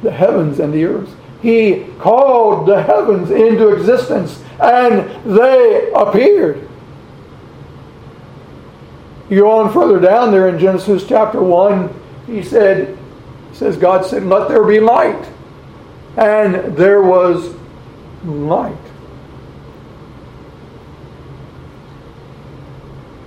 the 0.03 0.11
heavens 0.11 0.61
and 0.61 0.73
the 0.73 0.85
earth. 0.85 1.15
He 1.41 1.87
called 1.99 2.69
the 2.69 2.83
heavens 2.83 3.31
into 3.31 3.69
existence 3.69 4.43
and 4.61 5.11
they 5.25 5.91
appeared. 5.93 6.69
You 9.31 9.41
go 9.41 9.51
on 9.51 9.73
further 9.73 9.99
down 9.99 10.31
there 10.31 10.49
in 10.49 10.59
Genesis 10.59 11.07
chapter 11.09 11.43
1, 11.43 11.93
he 12.27 12.43
said, 12.43 12.99
says, 13.53 13.79
God 13.79 14.05
said, 14.05 14.25
Let 14.25 14.49
there 14.49 14.65
be 14.65 14.79
light. 14.79 15.27
And 16.17 16.77
there 16.77 17.03
was 17.03 17.55
light. 18.25 18.77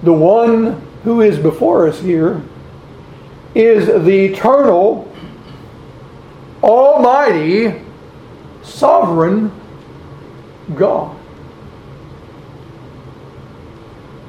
the 0.06 0.14
one 0.14 0.82
who 1.04 1.22
is 1.22 1.38
before 1.40 1.88
us 1.88 2.00
here 2.00 2.42
is 3.56 3.88
the 3.88 4.26
eternal, 4.26 5.12
almighty, 6.62 7.82
sovereign 8.62 9.52
God. 10.76 11.18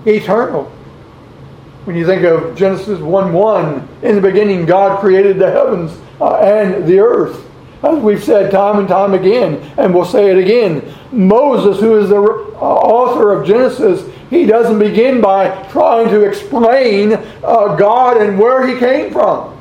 Eternal. 0.07 0.65
When 1.85 1.95
you 1.95 2.07
think 2.07 2.23
of 2.25 2.57
Genesis 2.57 2.99
1 2.99 3.33
1, 3.33 3.89
in 4.03 4.15
the 4.15 4.21
beginning 4.21 4.65
God 4.65 5.01
created 5.01 5.39
the 5.39 5.51
heavens 5.51 5.97
uh, 6.21 6.37
and 6.37 6.87
the 6.87 7.01
earth. 7.01 7.46
As 7.83 7.99
we've 7.99 8.23
said 8.23 8.51
time 8.51 8.79
and 8.79 8.89
time 8.89 9.15
again, 9.15 9.57
and 9.77 9.95
we'll 9.95 10.05
say 10.05 10.31
it 10.31 10.39
again, 10.39 10.83
Moses, 11.13 11.79
who 11.81 11.99
is 11.99 12.09
the 12.09 12.17
uh, 12.17 12.59
author 12.59 13.33
of 13.33 13.47
Genesis, 13.47 14.11
he 14.31 14.47
doesn't 14.47 14.79
begin 14.79 15.21
by 15.21 15.63
trying 15.71 16.09
to 16.09 16.23
explain 16.23 17.13
uh, 17.13 17.77
God 17.77 18.17
and 18.17 18.39
where 18.39 18.67
he 18.67 18.79
came 18.79 19.13
from. 19.13 19.57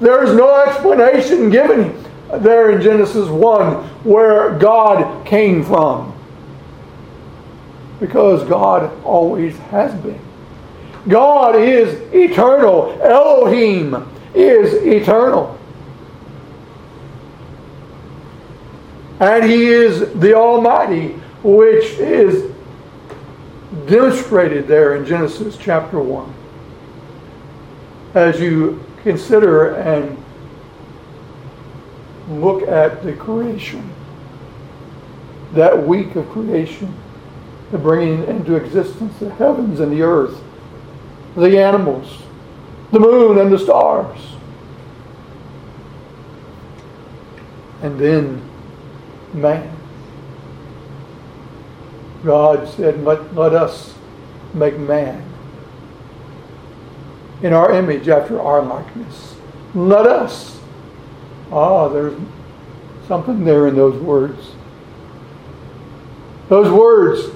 There 0.00 0.24
is 0.24 0.34
no 0.34 0.64
explanation 0.64 1.50
given 1.50 2.02
there 2.34 2.70
in 2.70 2.82
Genesis 2.82 3.28
1 3.28 3.74
where 4.04 4.58
God 4.58 5.24
came 5.26 5.62
from. 5.62 6.12
Because 8.00 8.42
God 8.48 8.90
always 9.04 9.56
has 9.58 9.94
been. 10.02 10.18
God 11.08 11.56
is 11.56 12.00
eternal. 12.12 13.00
Elohim 13.00 14.08
is 14.34 14.74
eternal. 14.82 15.58
And 19.20 19.44
He 19.44 19.66
is 19.66 20.12
the 20.14 20.34
Almighty, 20.34 21.08
which 21.42 21.84
is 21.98 22.52
demonstrated 23.86 24.66
there 24.66 24.96
in 24.96 25.06
Genesis 25.06 25.56
chapter 25.56 25.98
1. 25.98 26.34
As 28.14 28.40
you 28.40 28.84
consider 29.02 29.74
and 29.74 30.22
look 32.28 32.62
at 32.68 33.02
the 33.02 33.12
creation, 33.14 33.90
that 35.54 35.86
week 35.86 36.14
of 36.16 36.28
creation, 36.30 36.94
the 37.70 37.78
bringing 37.78 38.24
into 38.24 38.54
existence 38.54 39.18
the 39.18 39.30
heavens 39.34 39.80
and 39.80 39.92
the 39.92 40.02
earth, 40.02 40.40
the 41.34 41.58
animals, 41.58 42.22
the 42.90 43.00
moon 43.00 43.38
and 43.38 43.50
the 43.50 43.58
stars. 43.58 44.20
And 47.82 47.98
then 47.98 48.42
man. 49.34 49.76
God 52.24 52.68
said, 52.68 53.02
let, 53.04 53.34
let 53.34 53.52
us 53.54 53.94
make 54.54 54.78
man 54.78 55.28
in 57.42 57.52
our 57.52 57.72
image 57.72 58.08
after 58.08 58.40
our 58.40 58.62
likeness. 58.62 59.34
Let 59.74 60.06
us. 60.06 60.60
Ah, 61.50 61.88
there's 61.88 62.18
something 63.08 63.44
there 63.44 63.66
in 63.66 63.74
those 63.74 64.00
words. 64.00 64.52
Those 66.48 66.70
words, 66.70 67.34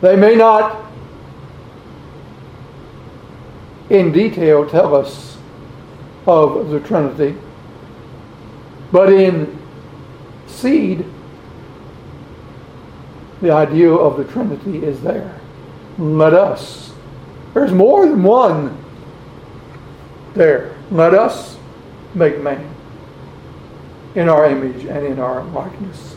they 0.00 0.16
may 0.16 0.36
not 0.36 0.84
in 3.90 4.12
detail 4.12 4.68
tell 4.68 4.94
us 4.94 5.38
of 6.26 6.70
the 6.70 6.80
Trinity, 6.80 7.36
but 8.92 9.12
in 9.12 9.55
seed, 10.56 11.04
the 13.40 13.50
idea 13.50 13.90
of 13.92 14.16
the 14.16 14.24
Trinity 14.24 14.84
is 14.84 15.02
there. 15.02 15.38
Let 15.98 16.34
us. 16.34 16.92
There's 17.54 17.72
more 17.72 18.06
than 18.06 18.22
one 18.22 18.84
there. 20.34 20.76
Let 20.90 21.14
us 21.14 21.56
make 22.14 22.40
man 22.40 22.74
in 24.14 24.28
our 24.28 24.46
image 24.46 24.84
and 24.86 25.06
in 25.06 25.18
our 25.18 25.44
likeness. 25.44 26.16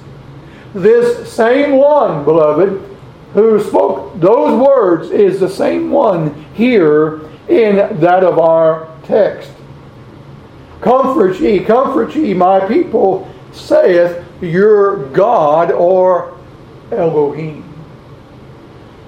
This 0.74 1.32
same 1.32 1.74
one, 1.74 2.24
beloved, 2.24 2.86
who 3.34 3.62
spoke 3.62 4.20
those 4.20 4.60
words 4.60 5.12
is 5.12 5.40
the 5.40 5.50
same 5.50 5.92
one 5.92 6.46
here 6.54 7.22
in 7.48 7.76
that 8.00 8.24
of 8.24 8.40
our 8.40 8.90
text. 9.04 9.52
Comfort 10.82 11.40
ye, 11.40 11.60
comfort 11.60 12.16
ye, 12.16 12.34
my 12.34 12.66
people, 12.68 13.29
saith 13.52 14.26
your 14.42 15.08
God 15.10 15.72
or 15.72 16.38
Elohim. 16.92 17.66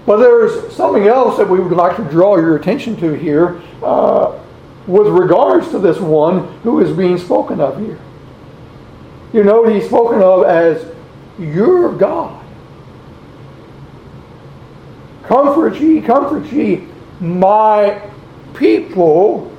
But 0.06 0.18
there's 0.18 0.74
something 0.76 1.08
else 1.08 1.38
that 1.38 1.48
we 1.48 1.60
would 1.60 1.72
like 1.72 1.96
to 1.98 2.04
draw 2.04 2.38
your 2.38 2.56
attention 2.56 2.96
to 2.98 3.14
here 3.14 3.62
uh, 3.84 4.40
with 4.88 5.08
regards 5.08 5.70
to 5.72 5.80
this 5.80 6.00
one 6.00 6.48
who 6.62 6.80
is 6.80 6.96
being 6.96 7.18
spoken 7.18 7.60
of 7.60 7.80
here. 7.80 8.00
You 9.32 9.44
know, 9.44 9.68
he's 9.68 9.86
spoken 9.86 10.22
of 10.22 10.44
as 10.44 10.86
your 11.40 11.94
God. 11.94 12.44
Comfort 15.24 15.80
ye, 15.80 16.02
comfort 16.02 16.52
ye, 16.52 16.88
my 17.20 18.02
people, 18.56 19.56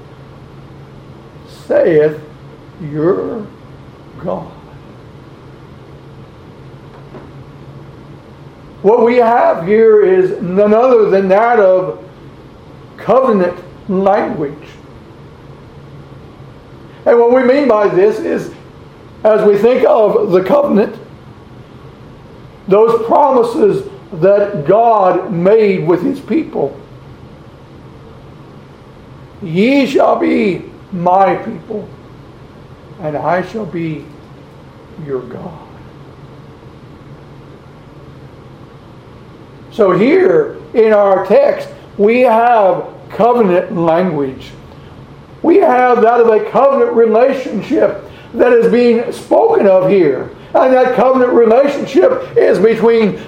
saith 1.49 2.21
your 2.83 3.47
God. 4.19 4.53
What 8.83 9.05
we 9.05 9.17
have 9.17 9.67
here 9.67 10.03
is 10.03 10.43
none 10.43 10.75
other 10.75 11.09
than 11.09 11.29
that 11.29 11.61
of 11.61 12.05
covenant 12.97 13.63
language. 13.89 14.69
And 17.07 17.19
what 17.19 17.33
we 17.33 17.45
mean 17.45 17.69
by 17.69 17.89
this 17.89 18.19
is, 18.19 18.53
as 19.25 19.47
we 19.47 19.57
think 19.57 19.85
of 19.87 20.31
the 20.31 20.43
covenant, 20.43 20.99
those 22.67 23.05
promises 23.07 23.89
that 24.15 24.67
God 24.67 25.33
made 25.33 25.87
with 25.87 26.03
his 26.03 26.21
people. 26.21 26.79
Ye 29.43 29.87
shall 29.87 30.17
be 30.17 30.71
my 30.93 31.37
people, 31.37 31.89
and 33.01 33.17
I 33.17 33.43
shall 33.43 33.67
be 33.67 34.05
your 35.05 35.23
God. 35.23 35.72
So 39.73 39.93
here 39.93 40.59
in 40.75 40.93
our 40.93 41.27
text, 41.27 41.69
we 41.97 42.21
have 42.21 42.93
covenant 43.09 43.75
language. 43.75 44.51
We 45.43 45.57
have 45.57 46.03
that 46.03 46.21
of 46.21 46.29
a 46.29 46.49
covenant 46.51 46.93
relationship 46.93 48.05
that 48.35 48.53
is 48.53 48.71
being 48.71 49.11
spoken 49.13 49.67
of 49.67 49.91
here. 49.91 50.31
And 50.55 50.73
that 50.75 50.95
covenant 50.95 51.33
relationship 51.33 52.37
is 52.37 52.59
between 52.59 53.19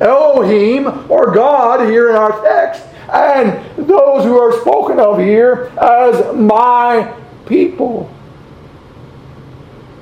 Elohim 0.00 1.10
or 1.10 1.32
God 1.32 1.88
here 1.88 2.10
in 2.10 2.16
our 2.16 2.40
text 2.42 2.84
and 3.10 3.88
those 3.88 4.24
who 4.24 4.38
are 4.38 4.60
spoken 4.60 5.00
of 5.00 5.18
here 5.18 5.72
as 5.80 6.36
my 6.36 7.12
people. 7.46 8.12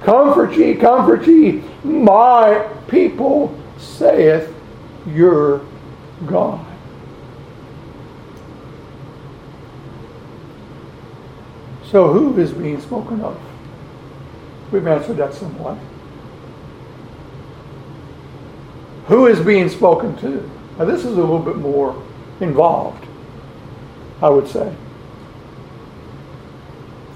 Comfort 0.02 0.56
ye, 0.56 0.74
comfort 0.74 1.26
ye, 1.26 1.62
my 1.82 2.68
people, 2.88 3.58
saith 3.78 4.52
your 5.06 5.64
God. 6.24 6.64
So, 11.90 12.12
who 12.12 12.38
is 12.40 12.52
being 12.52 12.80
spoken 12.80 13.20
of? 13.20 13.40
We've 14.72 14.86
answered 14.86 15.18
that 15.18 15.34
somewhat. 15.34 15.78
Who 19.06 19.26
is 19.26 19.38
being 19.40 19.68
spoken 19.68 20.16
to? 20.16 20.50
Now, 20.78 20.84
this 20.84 21.00
is 21.00 21.16
a 21.16 21.20
little 21.20 21.38
bit 21.38 21.56
more 21.56 22.02
involved, 22.40 23.06
I 24.20 24.28
would 24.28 24.48
say. 24.48 24.74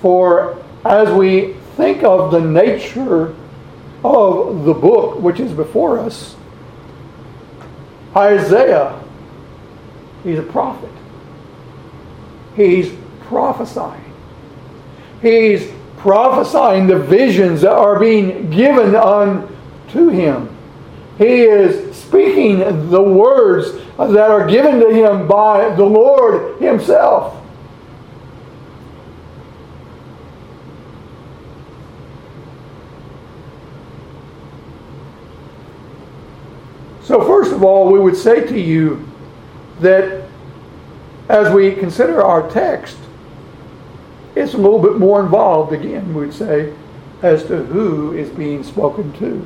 For 0.00 0.62
as 0.84 1.10
we 1.10 1.54
think 1.76 2.04
of 2.04 2.30
the 2.30 2.40
nature 2.40 3.34
of 4.04 4.64
the 4.64 4.72
book 4.72 5.18
which 5.18 5.40
is 5.40 5.52
before 5.52 5.98
us, 5.98 6.36
Isaiah, 8.16 9.00
he's 10.24 10.38
a 10.38 10.42
prophet. 10.42 10.90
He's 12.56 12.92
prophesying. 13.22 14.12
He's 15.22 15.70
prophesying 15.96 16.86
the 16.86 16.98
visions 16.98 17.60
that 17.60 17.72
are 17.72 17.98
being 17.98 18.50
given 18.50 18.96
unto 18.96 20.08
him. 20.08 20.56
He 21.18 21.42
is 21.42 21.94
speaking 21.96 22.90
the 22.90 23.02
words 23.02 23.72
that 23.98 24.30
are 24.30 24.46
given 24.46 24.80
to 24.80 24.88
him 24.88 25.28
by 25.28 25.74
the 25.76 25.84
Lord 25.84 26.60
himself. 26.60 27.39
So, 37.10 37.26
first 37.26 37.50
of 37.50 37.64
all, 37.64 37.90
we 37.90 37.98
would 37.98 38.16
say 38.16 38.46
to 38.46 38.56
you 38.56 39.04
that 39.80 40.28
as 41.28 41.52
we 41.52 41.74
consider 41.74 42.22
our 42.22 42.48
text, 42.48 42.96
it's 44.36 44.54
a 44.54 44.56
little 44.56 44.78
bit 44.78 44.96
more 44.96 45.20
involved, 45.20 45.72
again, 45.72 46.14
we'd 46.14 46.32
say, 46.32 46.72
as 47.20 47.42
to 47.46 47.64
who 47.64 48.12
is 48.12 48.30
being 48.30 48.62
spoken 48.62 49.12
to. 49.14 49.44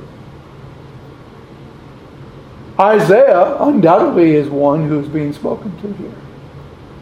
Isaiah 2.79 3.57
undoubtedly 3.59 4.35
is 4.35 4.51
one 4.51 4.87
who's 4.87 5.09
being 5.09 5.33
spoken 5.33 5.75
to 5.81 5.93
here, 5.95 6.21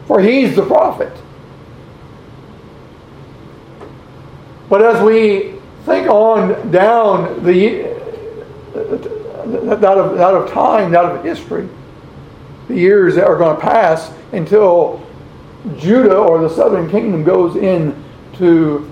for 0.07 0.21
he's 0.21 0.55
the 0.55 0.65
prophet. 0.65 1.11
But 4.69 4.81
as 4.81 5.03
we 5.03 5.55
think 5.83 6.07
on 6.07 6.71
down 6.71 7.43
the 7.43 9.11
that 9.53 9.97
of, 9.97 10.17
that 10.17 10.33
of 10.33 10.49
time, 10.51 10.91
that 10.91 11.05
of 11.05 11.23
history, 11.23 11.67
the 12.67 12.75
years 12.75 13.15
that 13.15 13.25
are 13.25 13.37
going 13.37 13.55
to 13.55 13.61
pass 13.61 14.11
until 14.31 15.05
Judah 15.77 16.17
or 16.17 16.41
the 16.41 16.49
southern 16.49 16.89
kingdom 16.89 17.23
goes 17.23 17.55
into 17.55 18.89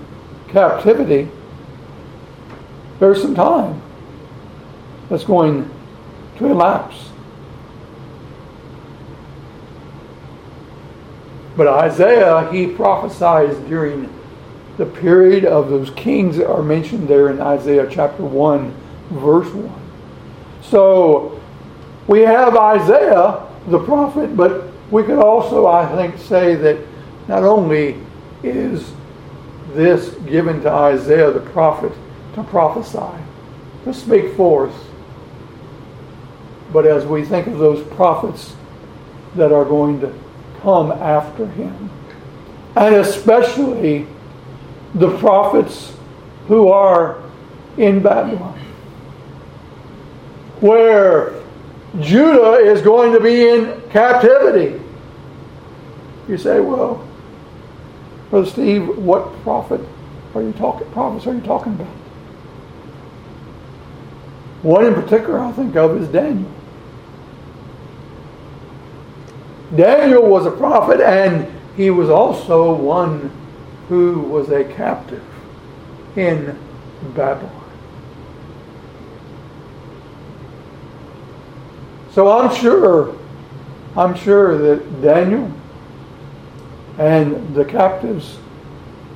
captivity, 0.48 1.28
there's 2.98 3.20
some 3.20 3.34
time 3.34 3.80
that's 5.08 5.24
going 5.24 5.68
to 6.38 6.46
elapse. 6.46 7.10
But 11.56 11.68
Isaiah, 11.68 12.50
he 12.50 12.66
prophesies 12.66 13.56
during 13.68 14.08
the 14.78 14.86
period 14.86 15.44
of 15.44 15.68
those 15.68 15.90
kings 15.90 16.38
that 16.38 16.50
are 16.50 16.62
mentioned 16.62 17.08
there 17.08 17.28
in 17.28 17.40
Isaiah 17.40 17.86
chapter 17.90 18.22
1, 18.22 18.74
verse 19.10 19.52
1. 19.52 19.81
So 20.62 21.40
we 22.06 22.20
have 22.20 22.56
Isaiah, 22.56 23.46
the 23.68 23.78
prophet, 23.78 24.36
but 24.36 24.64
we 24.90 25.02
could 25.02 25.18
also, 25.18 25.66
I 25.66 25.86
think, 25.96 26.18
say 26.18 26.54
that 26.54 26.78
not 27.28 27.44
only 27.44 27.98
is 28.42 28.92
this 29.72 30.10
given 30.26 30.60
to 30.62 30.70
Isaiah 30.70 31.30
the 31.30 31.40
prophet 31.40 31.92
to 32.34 32.42
prophesy, 32.44 33.22
to 33.84 33.94
speak 33.94 34.34
forth, 34.36 34.74
but 36.72 36.86
as 36.86 37.04
we 37.06 37.24
think 37.24 37.46
of 37.46 37.58
those 37.58 37.86
prophets 37.94 38.54
that 39.34 39.52
are 39.52 39.64
going 39.64 40.00
to 40.00 40.12
come 40.60 40.90
after 40.92 41.46
him, 41.46 41.90
and 42.76 42.94
especially 42.94 44.06
the 44.94 45.16
prophets 45.18 45.94
who 46.48 46.68
are 46.68 47.22
in 47.76 48.02
Babylon, 48.02 48.58
where 50.62 51.34
Judah 52.00 52.52
is 52.52 52.80
going 52.82 53.12
to 53.12 53.20
be 53.20 53.48
in 53.48 53.82
captivity. 53.90 54.80
You 56.28 56.38
say, 56.38 56.60
well, 56.60 57.06
Brother 58.30 58.48
Steve, 58.48 58.96
what 58.96 59.32
prophet 59.42 59.80
are 60.34 60.40
you 60.40 60.52
talking 60.52 60.88
prophets 60.92 61.26
are 61.26 61.34
you 61.34 61.40
talking 61.40 61.74
about? 61.74 61.88
One 64.62 64.86
in 64.86 64.94
particular 64.94 65.40
I 65.40 65.50
think 65.50 65.74
of 65.74 66.00
is 66.00 66.08
Daniel. 66.08 66.50
Daniel 69.74 70.22
was 70.28 70.46
a 70.46 70.50
prophet 70.50 71.00
and 71.00 71.52
he 71.76 71.90
was 71.90 72.08
also 72.08 72.72
one 72.72 73.32
who 73.88 74.20
was 74.20 74.48
a 74.50 74.62
captive 74.62 75.24
in 76.14 76.56
Babylon. 77.14 77.61
So 82.12 82.30
I'm 82.30 82.54
sure 82.54 83.16
I'm 83.96 84.14
sure 84.14 84.56
that 84.56 85.02
Daniel 85.02 85.50
and 86.98 87.54
the 87.54 87.64
captives, 87.64 88.38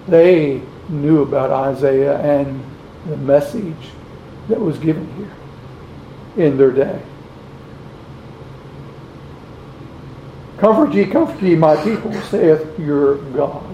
they 0.07 0.61
knew 0.89 1.23
about 1.23 1.51
Isaiah 1.51 2.19
and 2.21 2.63
the 3.07 3.17
message 3.17 3.91
that 4.49 4.61
was 4.61 4.79
given 4.79 5.07
here 5.17 6.47
in 6.47 6.59
their 6.59 6.71
day. 6.71 7.01
Comfort 10.59 10.95
ye, 10.95 11.07
comfort 11.07 11.43
ye, 11.43 11.55
my 11.55 11.77
people, 11.83 12.13
saith 12.23 12.79
your 12.79 13.17
God. 13.33 13.65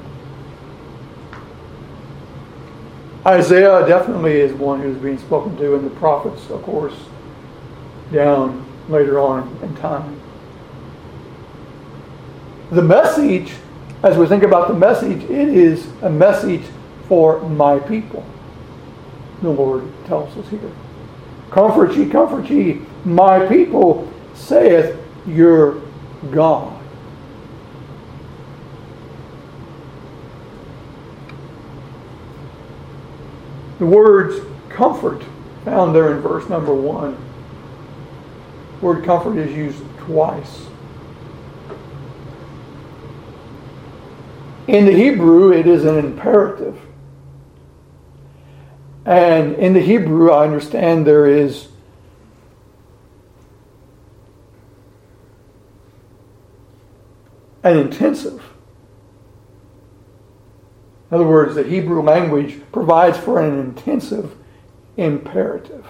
Isaiah 3.26 3.86
definitely 3.86 4.40
is 4.40 4.52
one 4.52 4.80
who's 4.82 4.98
being 4.98 5.18
spoken 5.18 5.56
to, 5.56 5.76
and 5.76 5.84
the 5.84 5.94
prophets, 5.96 6.48
of 6.50 6.62
course, 6.62 6.96
down 8.12 8.61
later 8.88 9.18
on 9.18 9.58
in 9.62 9.74
time 9.76 10.20
the 12.72 12.82
message, 12.82 13.52
as 14.02 14.16
we 14.16 14.26
think 14.26 14.42
about 14.42 14.68
the 14.68 14.74
message, 14.74 15.22
it 15.24 15.48
is 15.48 15.86
a 16.00 16.08
message 16.08 16.62
for 17.06 17.46
my 17.50 17.78
people. 17.78 18.24
The 19.42 19.50
Lord 19.50 19.92
tells 20.06 20.34
us 20.38 20.48
here. 20.48 20.72
Comfort 21.50 21.94
ye, 21.94 22.08
comfort 22.08 22.48
ye, 22.48 22.80
my 23.04 23.46
people, 23.46 24.10
saith 24.32 24.98
your 25.26 25.82
God. 26.30 26.78
The 33.78 33.86
words 33.86 34.36
comfort 34.70 35.22
found 35.66 35.94
there 35.94 36.14
in 36.14 36.20
verse 36.20 36.48
number 36.48 36.72
one. 36.72 37.18
Word 38.82 39.04
comfort 39.04 39.38
is 39.38 39.56
used 39.56 39.82
twice. 39.98 40.66
In 44.66 44.86
the 44.86 44.92
Hebrew, 44.92 45.52
it 45.52 45.66
is 45.66 45.84
an 45.84 45.98
imperative. 45.98 46.80
And 49.04 49.54
in 49.54 49.72
the 49.72 49.80
Hebrew, 49.80 50.30
I 50.30 50.44
understand 50.44 51.06
there 51.06 51.26
is 51.26 51.68
an 57.62 57.78
intensive. 57.78 58.42
In 61.10 61.16
other 61.16 61.26
words, 61.26 61.54
the 61.54 61.62
Hebrew 61.62 62.02
language 62.02 62.60
provides 62.72 63.18
for 63.18 63.40
an 63.40 63.58
intensive 63.58 64.34
imperative. 64.96 65.86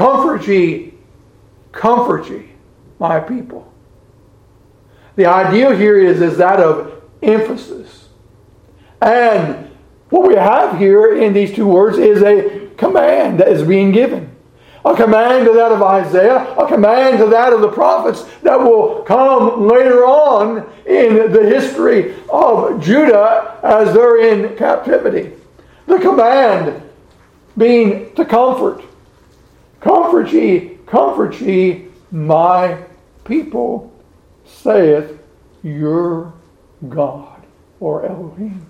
Comfort 0.00 0.48
ye, 0.48 0.94
comfort 1.72 2.30
ye, 2.30 2.48
my 2.98 3.20
people. 3.20 3.70
The 5.16 5.26
idea 5.26 5.76
here 5.76 5.98
is, 5.98 6.22
is 6.22 6.38
that 6.38 6.58
of 6.58 7.02
emphasis. 7.22 8.08
And 9.02 9.70
what 10.08 10.26
we 10.26 10.36
have 10.36 10.78
here 10.78 11.14
in 11.14 11.34
these 11.34 11.54
two 11.54 11.66
words 11.66 11.98
is 11.98 12.22
a 12.22 12.70
command 12.78 13.40
that 13.40 13.48
is 13.48 13.62
being 13.62 13.92
given. 13.92 14.34
A 14.86 14.96
command 14.96 15.44
to 15.44 15.52
that 15.52 15.70
of 15.70 15.82
Isaiah, 15.82 16.50
a 16.56 16.66
command 16.66 17.18
to 17.18 17.26
that 17.26 17.52
of 17.52 17.60
the 17.60 17.68
prophets 17.68 18.22
that 18.42 18.58
will 18.58 19.02
come 19.02 19.68
later 19.68 20.06
on 20.06 20.66
in 20.86 21.30
the 21.30 21.44
history 21.44 22.14
of 22.30 22.82
Judah 22.82 23.60
as 23.62 23.92
they're 23.92 24.32
in 24.32 24.56
captivity. 24.56 25.32
The 25.84 25.98
command 25.98 26.88
being 27.58 28.14
to 28.14 28.24
comfort. 28.24 28.84
Comfort 29.80 30.32
ye, 30.32 30.78
comfort 30.86 31.40
ye, 31.40 31.86
my 32.10 32.78
people, 33.24 33.92
saith 34.44 35.18
your 35.62 36.32
God, 36.88 37.42
or 37.78 38.04
Elohim. 38.04 38.66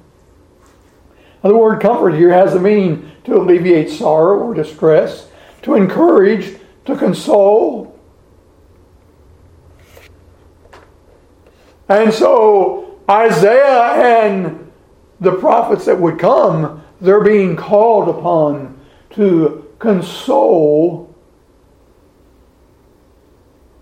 Now, 1.42 1.51
the 1.51 1.57
word 1.57 1.81
comfort 1.81 2.11
here 2.11 2.33
has 2.33 2.53
the 2.53 2.61
meaning 2.61 3.11
to 3.25 3.37
alleviate 3.37 3.90
sorrow 3.90 4.38
or 4.38 4.55
distress, 4.55 5.29
to 5.62 5.75
encourage, 5.75 6.59
to 6.85 6.96
console. 6.96 7.99
And 11.88 12.12
so 12.12 13.01
Isaiah 13.09 14.25
and 14.25 14.70
the 15.18 15.33
prophets 15.33 15.87
that 15.87 15.99
would 15.99 16.18
come, 16.18 16.85
they're 17.01 17.25
being 17.25 17.57
called 17.57 18.09
upon 18.09 18.79
to 19.11 19.60
console 19.81 21.12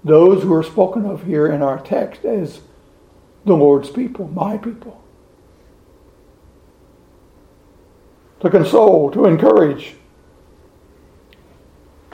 those 0.04 0.42
who 0.42 0.54
are 0.54 0.62
spoken 0.62 1.04
of 1.04 1.24
here 1.24 1.46
in 1.46 1.60
our 1.60 1.78
text 1.80 2.24
as 2.24 2.60
the 3.44 3.54
Lord's 3.54 3.90
people, 3.90 4.28
my 4.28 4.56
people. 4.56 5.02
To 8.40 8.48
console, 8.48 9.10
to 9.10 9.26
encourage, 9.26 9.96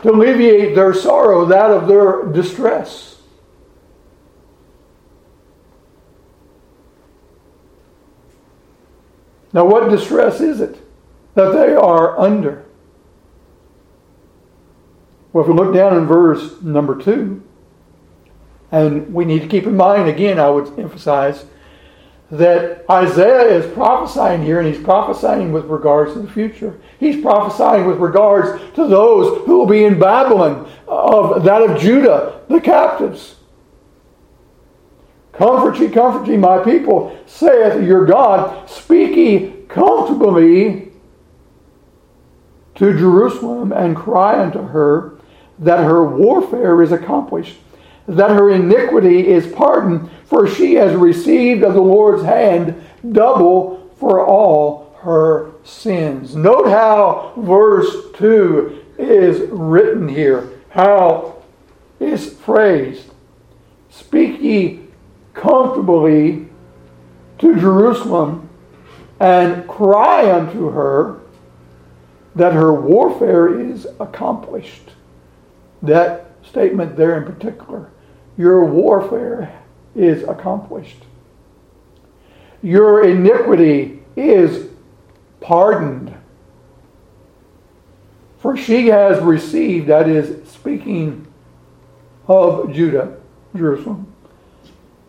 to 0.02 0.10
alleviate 0.10 0.74
their 0.74 0.94
sorrow, 0.94 1.44
that 1.44 1.70
of 1.70 1.86
their 1.86 2.24
distress. 2.32 3.20
Now, 9.52 9.66
what 9.66 9.90
distress 9.90 10.40
is 10.40 10.60
it 10.60 10.78
that 11.34 11.52
they 11.52 11.74
are 11.74 12.18
under? 12.18 12.64
Well, 15.34 15.42
if 15.42 15.48
we 15.50 15.54
look 15.56 15.74
down 15.74 15.96
in 15.96 16.06
verse 16.06 16.62
number 16.62 16.96
two, 16.96 17.42
and 18.70 19.12
we 19.12 19.24
need 19.24 19.42
to 19.42 19.48
keep 19.48 19.66
in 19.66 19.76
mind, 19.76 20.08
again, 20.08 20.38
I 20.38 20.48
would 20.48 20.78
emphasize 20.78 21.44
that 22.30 22.88
Isaiah 22.88 23.58
is 23.58 23.74
prophesying 23.74 24.44
here, 24.44 24.60
and 24.60 24.72
he's 24.72 24.82
prophesying 24.82 25.50
with 25.50 25.64
regards 25.64 26.12
to 26.12 26.20
the 26.20 26.30
future. 26.30 26.78
He's 27.00 27.20
prophesying 27.20 27.84
with 27.84 27.98
regards 27.98 28.62
to 28.74 28.86
those 28.86 29.44
who 29.44 29.58
will 29.58 29.66
be 29.66 29.84
in 29.84 29.98
Babylon, 29.98 30.70
of 30.86 31.42
that 31.42 31.62
of 31.62 31.80
Judah, 31.80 32.40
the 32.48 32.60
captives. 32.60 33.34
Comfort 35.32 35.80
ye, 35.80 35.88
comfort 35.88 36.28
ye, 36.28 36.36
my 36.36 36.62
people, 36.62 37.18
saith 37.26 37.82
your 37.82 38.06
God. 38.06 38.70
Speak 38.70 39.16
ye 39.16 39.64
comfortably 39.66 40.92
to 42.76 42.96
Jerusalem, 42.96 43.72
and 43.72 43.96
cry 43.96 44.40
unto 44.40 44.62
her 44.62 45.13
that 45.58 45.84
her 45.84 46.04
warfare 46.04 46.82
is 46.82 46.92
accomplished, 46.92 47.56
that 48.06 48.30
her 48.30 48.50
iniquity 48.50 49.28
is 49.28 49.46
pardoned, 49.46 50.10
for 50.26 50.46
she 50.46 50.74
has 50.74 50.94
received 50.94 51.62
of 51.62 51.74
the 51.74 51.80
Lord's 51.80 52.24
hand 52.24 52.82
double 53.12 53.90
for 53.98 54.24
all 54.24 54.96
her 55.00 55.52
sins. 55.64 56.34
Note 56.34 56.66
how 56.66 57.32
verse 57.36 57.94
2 58.14 58.84
is 58.98 59.48
written 59.50 60.08
here, 60.08 60.50
how 60.70 61.42
it's 62.00 62.32
phrased. 62.32 63.12
Speak 63.90 64.40
ye 64.40 64.80
comfortably 65.34 66.48
to 67.38 67.58
Jerusalem 67.58 68.48
and 69.20 69.66
cry 69.68 70.32
unto 70.32 70.70
her 70.70 71.20
that 72.34 72.52
her 72.52 72.72
warfare 72.72 73.60
is 73.60 73.86
accomplished. 74.00 74.90
That 75.84 76.30
statement 76.42 76.96
there 76.96 77.16
in 77.16 77.24
particular. 77.24 77.90
Your 78.36 78.64
warfare 78.64 79.62
is 79.94 80.22
accomplished. 80.24 81.04
Your 82.62 83.04
iniquity 83.04 84.02
is 84.16 84.68
pardoned. 85.40 86.14
For 88.38 88.56
she 88.56 88.88
has 88.88 89.22
received, 89.22 89.86
that 89.88 90.08
is, 90.08 90.48
speaking 90.48 91.26
of 92.26 92.72
Judah, 92.72 93.16
Jerusalem, 93.54 94.12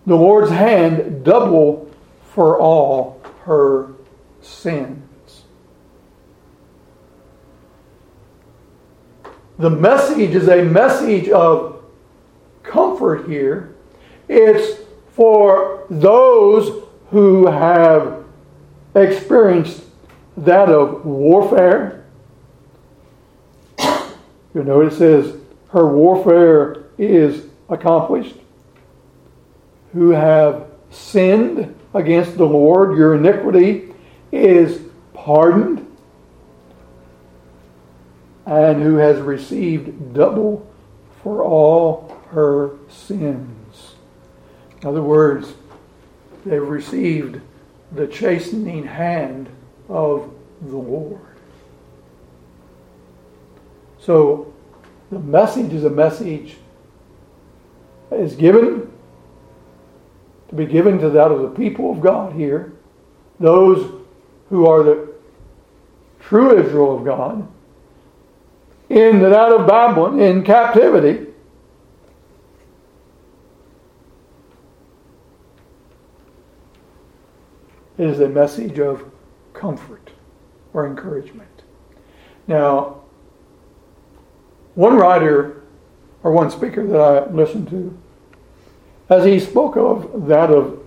the 0.05 0.15
Lord's 0.15 0.51
hand 0.51 1.23
double 1.23 1.89
for 2.33 2.59
all 2.59 3.21
her 3.43 3.93
sins. 4.41 5.01
The 9.57 9.69
message 9.69 10.35
is 10.35 10.49
a 10.49 10.63
message 10.63 11.29
of 11.29 11.81
comfort 12.63 13.29
here. 13.29 13.73
It's 14.27 14.81
for 15.11 15.85
those 15.89 16.83
who 17.09 17.47
have 17.47 18.25
experienced 18.95 19.83
that 20.35 20.67
of 20.67 21.05
warfare. 21.05 22.03
You 23.79 24.63
know, 24.63 24.81
it 24.81 24.91
says 24.91 25.37
her 25.69 25.87
warfare 25.87 26.85
is 26.97 27.45
accomplished. 27.69 28.35
Who 29.93 30.09
have 30.09 30.67
sinned 30.89 31.73
against 31.93 32.37
the 32.37 32.45
Lord, 32.45 32.97
your 32.97 33.15
iniquity 33.15 33.93
is 34.33 34.81
pardoned 35.13 35.84
and 38.45 38.81
who 38.81 38.95
has 38.95 39.19
received 39.19 40.13
double 40.13 40.67
for 41.23 41.43
all 41.43 42.21
her 42.29 42.71
sins. 42.89 43.95
In 44.81 44.87
other 44.87 45.01
words, 45.01 45.53
they've 46.45 46.61
received 46.61 47.41
the 47.91 48.07
chastening 48.07 48.85
hand 48.85 49.49
of 49.89 50.31
the 50.61 50.77
Lord. 50.77 51.19
So 53.99 54.53
the 55.11 55.19
message 55.19 55.73
is 55.73 55.83
a 55.83 55.89
message 55.89 56.57
that 58.09 58.19
is 58.19 58.35
given 58.35 58.91
to 60.49 60.55
be 60.55 60.65
given 60.65 60.99
to 60.99 61.09
that 61.09 61.31
of 61.31 61.41
the 61.41 61.49
people 61.49 61.91
of 61.91 62.01
God 62.01 62.33
here, 62.33 62.73
those 63.39 64.03
who 64.49 64.67
are 64.67 64.83
the 64.83 65.13
true 66.19 66.59
Israel 66.59 66.97
of 66.97 67.03
God 67.03 67.47
in 68.89 69.23
and 69.23 69.33
out 69.33 69.51
of 69.51 69.67
Babylon 69.67 70.19
in 70.19 70.43
captivity. 70.43 71.27
It 77.97 78.09
is 78.09 78.19
a 78.19 78.27
message 78.27 78.77
of 78.79 79.05
comfort 79.53 80.11
or 80.73 80.85
encouragement. 80.85 81.63
Now, 82.47 83.01
one 84.75 84.95
writer 84.95 85.63
or 86.21 86.31
one 86.31 86.51
speaker 86.51 86.85
that 86.85 86.99
I 86.99 87.31
listened 87.31 87.69
to, 87.69 87.97
as 89.09 89.23
he 89.23 89.39
spoke 89.39 89.77
of 89.77 90.27
that 90.27 90.49
of 90.49 90.83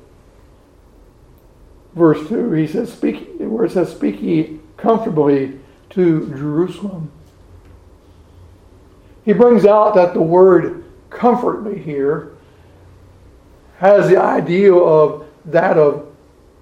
verse 1.94 2.28
2, 2.28 2.52
he 2.52 2.66
says, 2.66 2.92
speak, 2.92 3.36
where 3.38 3.64
it 3.64 3.72
says, 3.72 3.90
Speak 3.90 4.20
ye 4.20 4.60
comfortably 4.76 5.58
to 5.90 6.28
Jerusalem 6.28 7.10
he 9.28 9.34
brings 9.34 9.66
out 9.66 9.94
that 9.94 10.14
the 10.14 10.22
word 10.22 10.86
comfort 11.10 11.62
me 11.62 11.78
here 11.78 12.32
has 13.76 14.08
the 14.08 14.16
idea 14.16 14.72
of 14.72 15.26
that 15.44 15.76
of 15.76 16.10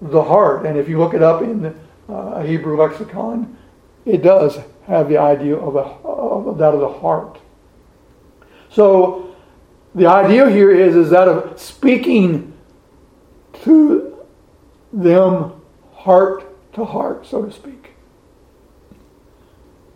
the 0.01 0.21
heart. 0.21 0.65
And 0.65 0.77
if 0.77 0.89
you 0.89 0.99
look 0.99 1.13
it 1.13 1.23
up 1.23 1.41
in 1.41 1.61
the 1.61 1.75
uh, 2.09 2.43
Hebrew 2.43 2.75
lexicon, 2.75 3.57
it 4.03 4.21
does 4.21 4.59
have 4.85 5.07
the 5.07 5.17
idea 5.17 5.55
of, 5.55 5.77
a, 5.77 6.05
of 6.05 6.57
that 6.57 6.73
of 6.73 6.81
the 6.81 6.91
heart. 6.91 7.39
So 8.69 9.33
the 9.95 10.07
idea 10.07 10.49
here 10.49 10.69
is, 10.69 10.93
is 10.93 11.09
that 11.11 11.29
of 11.29 11.57
speaking 11.57 12.51
to 13.63 14.25
them 14.91 15.53
heart 15.93 16.73
to 16.73 16.83
heart, 16.83 17.25
so 17.25 17.45
to 17.45 17.51
speak. 17.53 17.91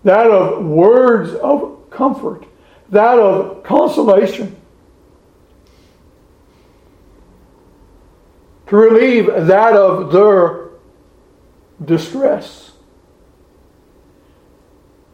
That 0.06 0.28
of 0.28 0.64
words 0.64 1.34
of 1.34 1.90
comfort 1.90 2.46
that 2.92 3.18
of 3.20 3.64
consolation, 3.64 4.56
to 8.68 8.76
relieve 8.76 9.28
that 9.28 9.74
of 9.74 10.12
their 10.12 10.70
distress. 11.84 12.72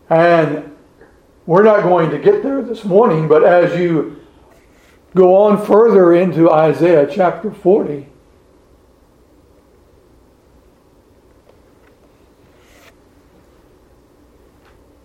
And 0.10 0.76
we're 1.46 1.64
not 1.64 1.84
going 1.84 2.10
to 2.12 2.20
get 2.20 2.44
there 2.44 2.62
this 2.62 2.84
morning, 2.84 3.28
but 3.28 3.44
as 3.44 3.80
you 3.80 4.22
go 5.16 5.36
on 5.36 5.66
further 5.66 6.14
into 6.14 6.52
Isaiah 6.52 7.08
chapter 7.12 7.52
40, 7.52 8.08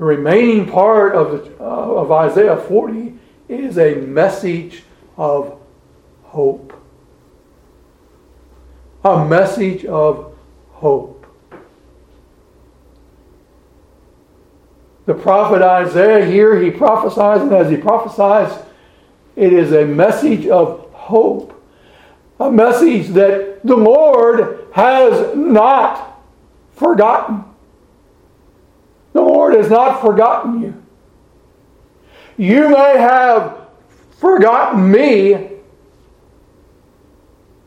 the 0.02 0.06
remaining 0.06 0.68
part 0.68 1.14
of, 1.14 1.60
uh, 1.60 1.64
of 1.64 2.10
Isaiah 2.10 2.56
40 2.56 3.14
is 3.48 3.78
a 3.78 3.94
message 3.94 4.82
of 5.16 5.60
hope. 6.24 6.72
A 9.04 9.24
message 9.24 9.84
of 9.84 10.36
hope. 10.72 11.24
The 15.06 15.14
prophet 15.14 15.62
Isaiah 15.62 16.26
here, 16.26 16.58
he 16.58 16.72
prophesies, 16.72 17.40
and 17.40 17.52
as 17.52 17.70
he 17.70 17.76
prophesies, 17.76 18.60
it 19.36 19.52
is 19.52 19.70
a 19.70 19.84
message 19.84 20.48
of 20.48 20.90
hope. 20.90 21.64
A 22.40 22.50
message 22.50 23.06
that 23.10 23.64
the 23.64 23.76
Lord 23.76 24.66
has 24.72 25.36
not 25.36 26.20
forgotten. 26.72 27.51
The 29.12 29.20
Lord 29.20 29.54
has 29.54 29.68
not 29.68 30.00
forgotten 30.00 30.62
you. 30.62 30.82
You 32.36 32.68
may 32.70 32.98
have 32.98 33.68
forgotten 34.18 34.90
me, 34.90 35.50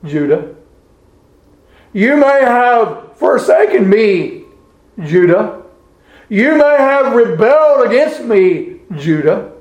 Judah. 0.04 0.56
You 1.94 2.18
may 2.18 2.42
have 2.42 3.16
forsaken 3.18 3.90
me, 3.90 4.44
Judah. 5.06 5.62
You 6.30 6.58
may 6.58 6.78
have 6.78 7.14
rebelled 7.14 7.88
against 7.88 8.24
me, 8.24 8.80
Judah, 8.98 9.52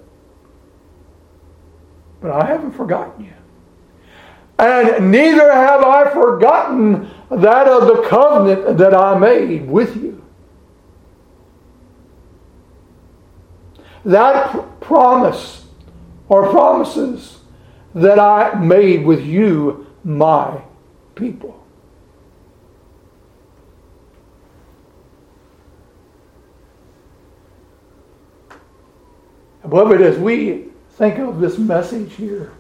but 2.21 2.31
I 2.31 2.47
haven't 2.47 2.73
forgotten 2.73 3.25
you. 3.25 3.33
And 4.59 5.11
neither 5.11 5.53
have 5.53 5.83
I 5.83 6.11
forgotten 6.11 7.11
that 7.31 7.69
of 7.69 7.87
the 7.87 8.03
covenant 8.09 8.79
that 8.79 8.95
I 8.95 9.19
made 9.19 9.69
with 9.69 9.97
you. 9.97 10.24
That 14.05 14.81
promise 14.81 15.67
or 16.29 16.51
promises 16.51 17.39
that 17.95 18.19
I 18.19 18.59
made 18.59 19.05
with 19.05 19.25
you, 19.25 19.87
my 20.03 20.61
people. 21.15 21.65
Beloved, 29.69 30.03
as 30.03 30.19
we 30.19 30.67
think 30.91 31.19
of 31.19 31.41
this 31.41 31.57
message 31.57 32.13
here, 32.15 32.53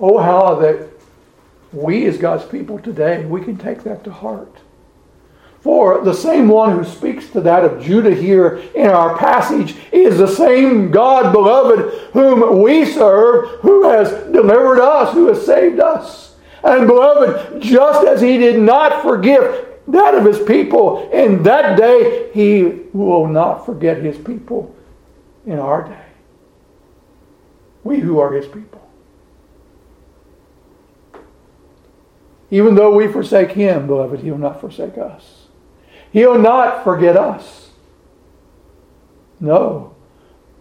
oh, 0.00 0.18
how 0.18 0.54
that 0.56 0.88
we 1.72 2.06
as 2.06 2.16
God's 2.16 2.44
people 2.46 2.78
today, 2.78 3.24
we 3.26 3.42
can 3.42 3.58
take 3.58 3.82
that 3.82 4.02
to 4.04 4.10
heart. 4.10 4.56
For 5.68 6.00
the 6.00 6.14
same 6.14 6.48
one 6.48 6.78
who 6.78 6.82
speaks 6.82 7.28
to 7.28 7.42
that 7.42 7.62
of 7.62 7.82
Judah 7.82 8.14
here 8.14 8.56
in 8.74 8.88
our 8.88 9.18
passage 9.18 9.76
is 9.92 10.16
the 10.16 10.26
same 10.26 10.90
God, 10.90 11.30
beloved, 11.30 12.14
whom 12.14 12.62
we 12.62 12.86
serve, 12.86 13.60
who 13.60 13.86
has 13.86 14.08
delivered 14.32 14.80
us, 14.80 15.12
who 15.12 15.26
has 15.26 15.44
saved 15.44 15.78
us. 15.78 16.36
And 16.64 16.86
beloved, 16.86 17.60
just 17.60 18.06
as 18.06 18.22
he 18.22 18.38
did 18.38 18.58
not 18.58 19.02
forgive 19.02 19.66
that 19.88 20.14
of 20.14 20.24
his 20.24 20.38
people 20.38 21.10
in 21.10 21.42
that 21.42 21.76
day, 21.76 22.30
he 22.32 22.86
will 22.94 23.26
not 23.26 23.66
forget 23.66 23.98
his 23.98 24.16
people 24.16 24.74
in 25.44 25.58
our 25.58 25.86
day. 25.86 26.06
We 27.84 27.98
who 28.00 28.18
are 28.20 28.32
his 28.32 28.46
people. 28.46 28.88
Even 32.50 32.74
though 32.74 32.94
we 32.94 33.06
forsake 33.06 33.50
him, 33.50 33.86
beloved, 33.86 34.20
he 34.20 34.30
will 34.30 34.38
not 34.38 34.62
forsake 34.62 34.96
us. 34.96 35.47
He'll 36.12 36.38
not 36.38 36.84
forget 36.84 37.16
us. 37.16 37.70
No. 39.40 39.94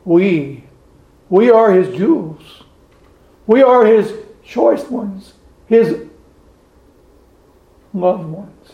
We, 0.05 0.63
we 1.29 1.49
are 1.49 1.71
his 1.71 1.95
jewels. 1.95 2.63
We 3.45 3.63
are 3.63 3.85
his 3.85 4.13
choice 4.43 4.89
ones, 4.89 5.33
his 5.67 6.05
loved 7.93 8.29
ones. 8.29 8.73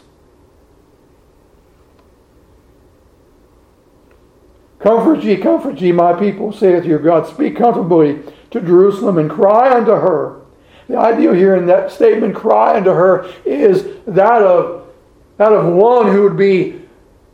Comfort 4.80 5.24
ye, 5.24 5.38
comfort 5.38 5.80
ye, 5.80 5.92
my 5.92 6.14
people, 6.14 6.52
saith 6.52 6.84
your 6.84 7.00
God. 7.00 7.26
Speak 7.28 7.56
comfortably 7.56 8.20
to 8.52 8.60
Jerusalem 8.60 9.18
and 9.18 9.30
cry 9.30 9.74
unto 9.74 9.92
her. 9.92 10.42
The 10.90 10.98
idea 10.98 11.34
here 11.34 11.56
in 11.56 11.66
that 11.68 11.92
statement, 11.92 12.36
cry 12.36 12.76
unto 12.76 12.90
her, 12.90 13.32
is 13.46 13.88
that 14.06 14.42
of, 14.42 14.83
that 15.38 15.52
of 15.52 15.74
one 15.74 16.12
who 16.12 16.24
would 16.24 16.38
be 16.38 16.82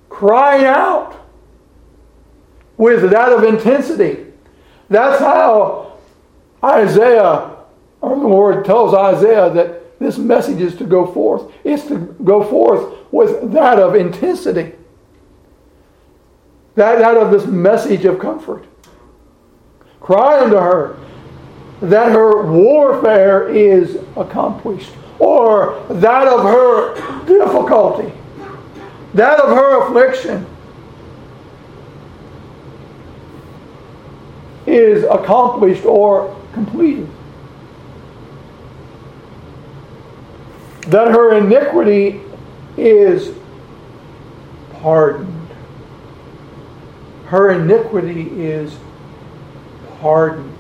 crying 0.10 0.66
out 0.66 1.16
with 2.78 3.10
that 3.12 3.32
of 3.32 3.44
intensity. 3.44 4.26
That's 4.90 5.20
how 5.20 5.98
Isaiah, 6.64 7.58
or 8.02 8.16
the 8.16 8.28
Lord 8.28 8.66
tells 8.66 8.94
Isaiah 8.94 9.50
that 9.52 10.00
this 10.00 10.18
message 10.18 10.62
is 10.62 10.76
to 10.78 10.86
go 10.86 11.06
forth. 11.06 11.52
It's 11.64 11.88
to 11.88 11.98
go 12.24 12.44
forth 12.44 12.98
with 13.12 13.52
that 13.52 13.80
of 13.80 13.96
intensity 13.96 14.74
that 16.80 17.02
out 17.02 17.18
of 17.18 17.30
this 17.30 17.46
message 17.46 18.06
of 18.06 18.20
comfort. 18.20 18.66
Cry 20.00 20.40
unto 20.44 20.56
her 20.56 20.98
that 21.82 22.14
her 22.14 22.50
warfare 22.50 23.50
is 23.50 23.98
accomplished, 24.16 24.92
or 25.20 25.86
that 25.90 26.28
of 26.28 26.44
her 26.44 27.26
difficulty, 27.26 28.12
that 29.14 29.40
of 29.40 29.50
her 29.50 29.88
affliction 29.88 30.46
is 34.66 35.04
accomplished 35.04 35.86
or 35.86 36.36
completed. 36.54 37.10
That 40.88 41.10
her 41.10 41.36
iniquity 41.36 42.22
is 42.78 43.36
pardoned 44.74 45.40
her 47.30 47.52
iniquity 47.52 48.44
is 48.44 48.76
pardoned. 50.00 50.58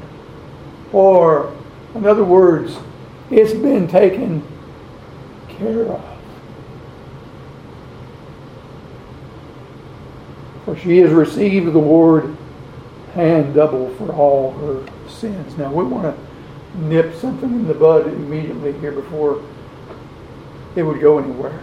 Or, 0.93 1.51
in 1.95 2.05
other 2.05 2.23
words, 2.23 2.77
it's 3.31 3.53
been 3.53 3.87
taken 3.87 4.43
care 5.47 5.83
of. 5.85 6.03
For 10.65 10.75
she 10.75 10.99
has 10.99 11.11
received 11.11 11.67
the 11.67 11.79
Lord 11.79 12.35
hand 13.13 13.55
double 13.55 13.93
for 13.95 14.11
all 14.13 14.51
her 14.51 14.85
sins. 15.07 15.57
Now, 15.57 15.71
we 15.71 15.83
want 15.83 16.15
to 16.15 16.79
nip 16.79 17.15
something 17.15 17.49
in 17.49 17.67
the 17.67 17.73
bud 17.73 18.07
immediately 18.07 18.73
here 18.79 18.91
before 18.91 19.43
it 20.75 20.83
would 20.83 21.01
go 21.01 21.17
anywhere. 21.17 21.59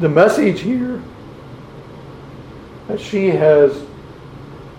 The 0.00 0.08
message 0.08 0.60
here 0.60 1.02
that 2.88 3.00
she 3.00 3.28
has 3.28 3.84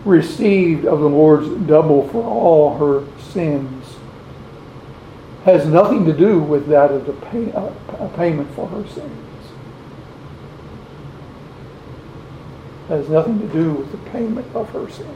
received 0.05 0.86
of 0.86 0.99
the 0.99 1.09
Lord's 1.09 1.49
double 1.67 2.07
for 2.09 2.24
all 2.24 2.78
her 2.78 3.05
sins 3.20 3.78
has 5.45 5.65
nothing 5.65 6.05
to 6.05 6.13
do 6.13 6.39
with 6.39 6.67
that 6.67 6.91
of 6.91 7.05
the 7.05 7.13
pay, 7.13 7.51
uh, 7.53 7.71
a 7.99 8.09
payment 8.15 8.53
for 8.55 8.67
her 8.67 8.85
sins. 8.87 9.25
Has 12.89 13.07
nothing 13.09 13.39
to 13.39 13.47
do 13.47 13.73
with 13.73 13.91
the 13.91 14.09
payment 14.09 14.53
of 14.55 14.69
her 14.71 14.89
sins. 14.89 15.09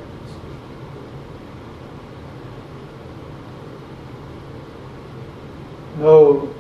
No, 5.97 6.53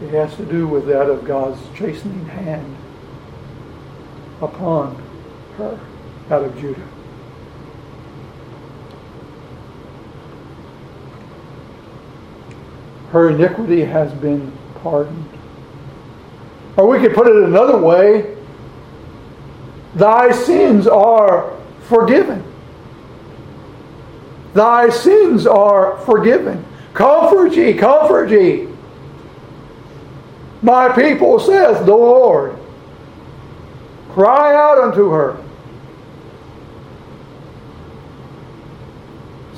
it 0.00 0.10
has 0.10 0.34
to 0.36 0.44
do 0.44 0.66
with 0.66 0.86
that 0.86 1.08
of 1.08 1.24
God's 1.24 1.60
chastening 1.76 2.24
hand 2.26 2.76
upon 4.40 4.96
her 5.56 5.78
out 6.30 6.44
of 6.44 6.58
Judah. 6.58 6.88
Her 13.12 13.30
iniquity 13.30 13.84
has 13.84 14.12
been 14.14 14.52
pardoned. 14.82 15.28
Or 16.76 16.88
we 16.88 16.98
could 16.98 17.14
put 17.14 17.28
it 17.28 17.36
another 17.36 17.78
way 17.78 18.36
Thy 19.94 20.32
sins 20.32 20.86
are 20.86 21.54
forgiven. 21.82 22.42
Thy 24.54 24.88
sins 24.90 25.46
are 25.46 25.98
forgiven. 25.98 26.64
Comfort 26.94 27.54
ye, 27.54 27.74
comfort 27.74 28.30
ye. 28.30 28.68
My 30.62 30.90
people, 30.90 31.38
saith 31.40 31.84
the 31.84 31.94
Lord. 31.94 32.56
Cry 34.10 34.54
out 34.54 34.78
unto 34.78 35.10
her. 35.10 35.41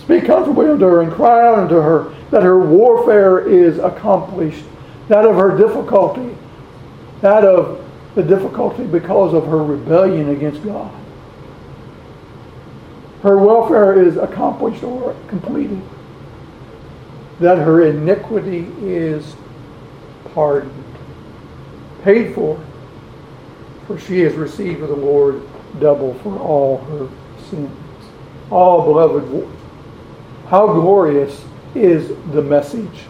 Speak 0.05 0.27
comfortably 0.27 0.69
unto 0.69 0.85
her 0.85 1.01
and 1.01 1.13
cry 1.13 1.47
out 1.47 1.59
unto 1.59 1.77
her 1.77 2.15
that 2.31 2.43
her 2.43 2.59
warfare 2.59 3.49
is 3.49 3.79
accomplished, 3.79 4.65
that 5.09 5.25
of 5.25 5.37
her 5.37 5.57
difficulty, 5.57 6.37
that 7.23 7.45
of 7.45 7.83
the 8.15 8.23
difficulty 8.23 8.85
because 8.85 9.33
of 9.33 9.47
her 9.47 9.63
rebellion 9.65 10.29
against 10.29 10.63
God. 10.63 10.93
Her 13.23 13.39
welfare 13.39 13.99
is 14.03 14.19
accomplished 14.19 14.83
or 14.83 15.17
completed, 15.29 15.81
that 17.41 17.57
her 17.57 17.87
iniquity 17.87 18.71
is 18.83 19.35
pardoned, 20.35 20.85
paid 22.03 22.35
for, 22.35 22.63
for 23.87 23.99
she 23.99 24.21
has 24.21 24.35
received 24.35 24.83
of 24.83 24.91
the 24.91 24.97
Lord 24.97 25.43
double 25.81 26.13
for 26.19 26.39
all 26.39 26.79
her 26.85 27.09
sins. 27.49 27.71
All 28.51 28.85
beloved, 28.85 29.49
how 30.47 30.67
glorious 30.67 31.45
is 31.75 32.09
the 32.33 32.43
message. 32.43 33.07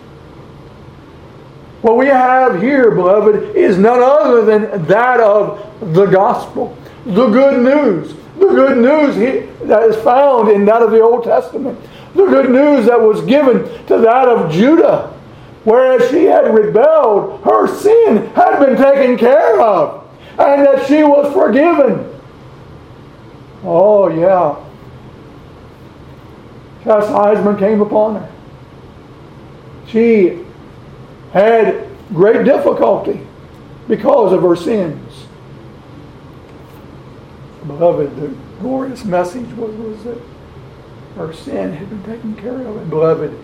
What 1.82 1.96
we 1.98 2.06
have 2.06 2.62
here, 2.62 2.90
beloved, 2.90 3.54
is 3.54 3.76
none 3.76 4.00
other 4.00 4.44
than 4.44 4.86
that 4.86 5.20
of 5.20 5.94
the 5.94 6.06
gospel, 6.06 6.76
the 7.04 7.28
good 7.28 7.62
news. 7.62 8.14
The 8.38 8.48
good 8.48 8.78
news 8.78 9.14
that 9.68 9.82
is 9.84 9.96
found 10.02 10.48
in 10.48 10.64
that 10.64 10.82
of 10.82 10.90
the 10.90 11.00
Old 11.00 11.22
Testament. 11.22 11.78
The 12.14 12.26
good 12.26 12.50
news 12.50 12.86
that 12.86 13.00
was 13.00 13.20
given 13.22 13.64
to 13.86 13.98
that 13.98 14.28
of 14.28 14.50
Judah. 14.50 15.12
Whereas 15.62 16.10
she 16.10 16.24
had 16.24 16.52
rebelled, 16.52 17.42
her 17.42 17.68
sin 17.68 18.26
had 18.34 18.58
been 18.58 18.76
taken 18.76 19.16
care 19.16 19.60
of, 19.60 20.04
and 20.30 20.66
that 20.66 20.86
she 20.86 21.04
was 21.04 21.32
forgiven. 21.32 22.10
Oh, 23.62 24.08
yeah. 24.08 24.56
Chastisement 26.84 27.58
came 27.58 27.80
upon 27.80 28.16
her. 28.16 28.32
She 29.86 30.44
had 31.32 31.88
great 32.12 32.44
difficulty 32.44 33.26
because 33.88 34.32
of 34.32 34.42
her 34.42 34.54
sins. 34.54 35.26
Beloved, 37.66 38.16
the 38.16 38.28
glorious 38.60 39.04
message 39.04 39.50
was, 39.54 39.74
was 39.76 40.04
that 40.04 40.20
her 41.16 41.32
sin 41.32 41.72
had 41.72 41.88
been 41.88 42.02
taken 42.02 42.36
care 42.36 42.60
of. 42.60 42.76
And 42.76 42.90
beloved, 42.90 43.36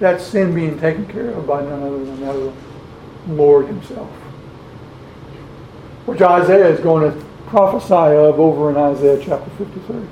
that 0.00 0.20
sin 0.20 0.54
being 0.54 0.78
taken 0.78 1.06
care 1.06 1.30
of 1.30 1.46
by 1.46 1.62
none 1.62 1.82
other 1.82 2.04
than 2.04 2.20
the 2.20 2.52
Lord 3.28 3.66
Himself. 3.66 4.08
Which 6.06 6.22
Isaiah 6.22 6.68
is 6.68 6.80
going 6.80 7.10
to 7.10 7.24
prophesy 7.46 7.94
of 7.94 8.40
over 8.40 8.70
in 8.70 8.76
Isaiah 8.76 9.22
chapter 9.22 9.50
53. 9.50 10.06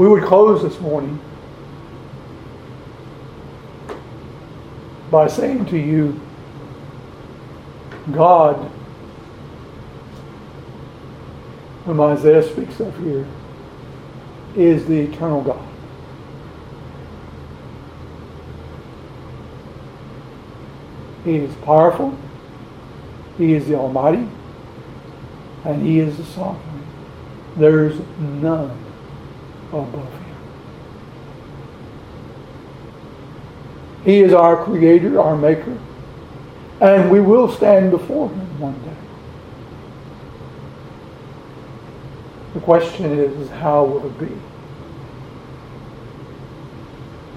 We 0.00 0.08
would 0.08 0.22
close 0.22 0.62
this 0.62 0.80
morning 0.80 1.20
by 5.10 5.28
saying 5.28 5.66
to 5.66 5.76
you, 5.76 6.18
God, 8.10 8.56
whom 11.84 12.00
Isaiah 12.00 12.42
speaks 12.42 12.80
of 12.80 12.96
here, 13.00 13.26
is 14.56 14.86
the 14.86 15.00
eternal 15.00 15.42
God. 15.42 15.68
He 21.26 21.36
is 21.36 21.54
powerful. 21.56 22.16
He 23.36 23.52
is 23.52 23.68
the 23.68 23.74
Almighty. 23.74 24.26
And 25.66 25.82
He 25.82 26.00
is 26.00 26.16
the 26.16 26.24
Sovereign. 26.24 26.86
There's 27.58 28.00
none 28.18 28.89
above 29.72 30.12
him. 30.12 30.36
He 34.04 34.20
is 34.20 34.32
our 34.32 34.64
creator, 34.64 35.20
our 35.20 35.36
maker, 35.36 35.78
and 36.80 37.10
we 37.10 37.20
will 37.20 37.50
stand 37.50 37.90
before 37.90 38.28
him 38.30 38.60
one 38.60 38.74
day. 38.82 38.96
The 42.54 42.60
question 42.60 43.18
is, 43.18 43.50
how 43.50 43.84
will 43.84 44.06
it 44.06 44.18
be? 44.18 44.34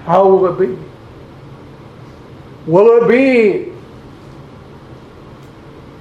How 0.04 0.28
will 0.28 0.46
it 0.52 0.58
be? 0.58 0.82
Will 2.66 3.04
it 3.04 3.08
be 3.08 3.72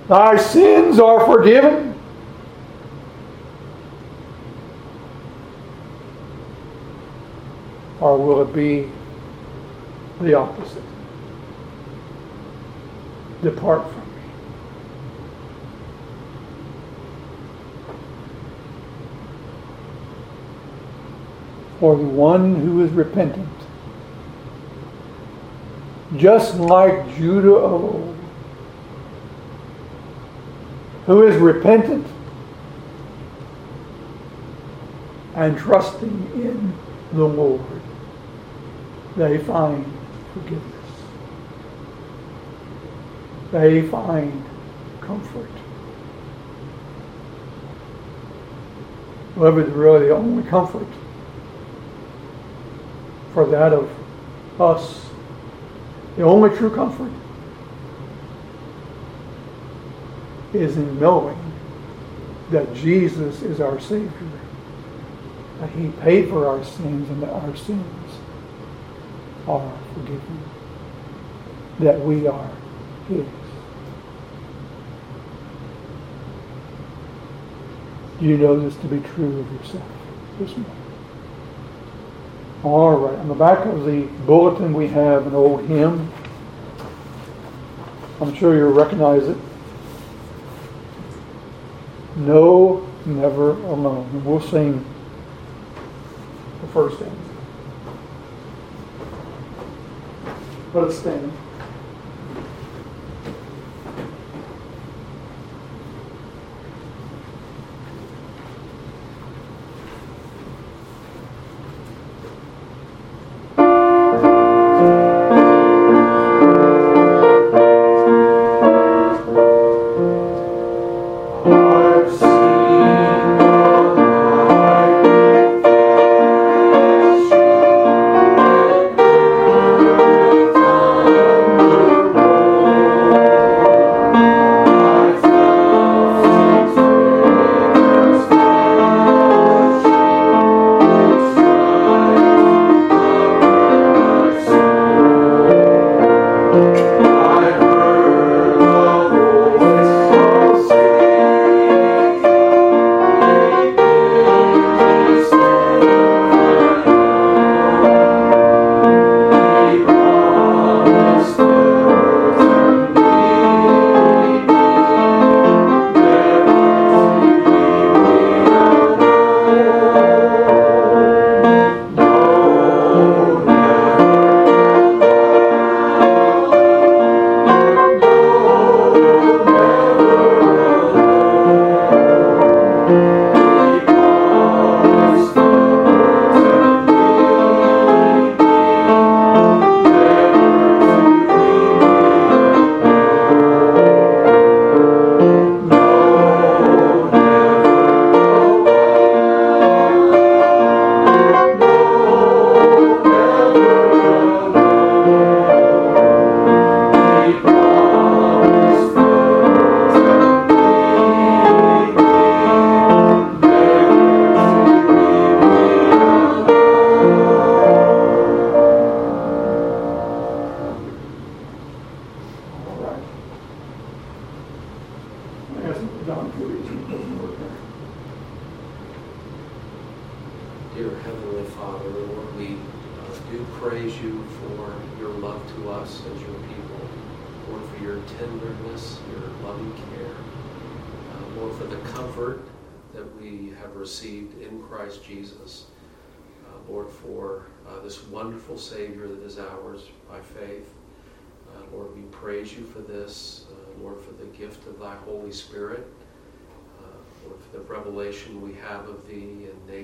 thy 0.07 0.37
sins 0.37 0.99
are 0.99 1.25
forgiven? 1.25 1.92
Or 8.03 8.17
will 8.17 8.41
it 8.41 8.53
be 8.53 8.89
the 10.19 10.33
opposite? 10.33 10.83
Depart 13.41 13.89
from 13.89 14.01
me. 14.01 14.21
For 21.79 21.95
the 21.95 22.03
one 22.03 22.55
who 22.55 22.83
is 22.83 22.91
repentant, 22.91 23.47
just 26.17 26.55
like 26.55 27.15
Judah 27.15 27.55
of 27.55 27.83
old, 27.85 28.17
who 31.05 31.25
is 31.25 31.37
repentant 31.37 32.05
and 35.35 35.57
trusting 35.57 36.31
in 36.35 36.73
the 37.13 37.25
Lord 37.25 37.61
they 39.15 39.37
find 39.37 39.85
forgiveness. 40.33 40.73
They 43.51 43.81
find 43.83 44.43
comfort. 45.01 45.49
Love 49.35 49.59
is 49.59 49.69
really 49.69 50.07
the 50.07 50.15
only 50.15 50.43
comfort 50.49 50.87
for 53.33 53.47
that 53.47 53.73
of 53.73 53.89
us, 54.61 55.05
the 56.15 56.23
only 56.23 56.55
true 56.55 56.73
comfort 56.73 57.11
is 60.53 60.77
in 60.77 60.99
knowing 60.99 61.39
that 62.51 62.71
Jesus 62.75 63.41
is 63.41 63.59
our 63.59 63.79
Savior, 63.79 64.11
that 65.59 65.71
He 65.71 65.87
paid 66.01 66.29
for 66.29 66.47
our 66.47 66.63
sins 66.63 67.09
and 67.09 67.23
that 67.23 67.31
our 67.31 67.55
sins 67.55 68.19
are 69.47 69.77
forgiven, 69.93 70.39
that 71.79 71.99
we 71.99 72.27
are 72.27 72.49
His. 73.07 73.25
You 78.21 78.37
know 78.37 78.59
this 78.59 78.75
to 78.77 78.87
be 78.87 78.99
true 78.99 79.39
of 79.39 79.51
yourself 79.51 79.83
this 80.39 80.51
morning? 80.51 80.83
All 82.63 82.95
right, 82.95 83.19
on 83.19 83.27
the 83.27 83.33
back 83.33 83.65
of 83.65 83.83
the 83.83 84.03
bulletin 84.25 84.73
we 84.73 84.87
have 84.87 85.27
an 85.27 85.35
old 85.35 85.65
hymn. 85.65 86.09
I'm 88.21 88.33
sure 88.33 88.55
you'll 88.55 88.71
recognize 88.71 89.23
it. 89.23 89.37
No, 92.15 92.87
never 93.05 93.51
alone. 93.51 94.23
We'll 94.23 94.39
sing 94.39 94.85
the 96.61 96.67
first 96.67 96.97
stanza. 96.97 97.22
Let 100.73 100.85
us 100.85 100.97
stand. 100.97 101.21
Dear 101.21 101.42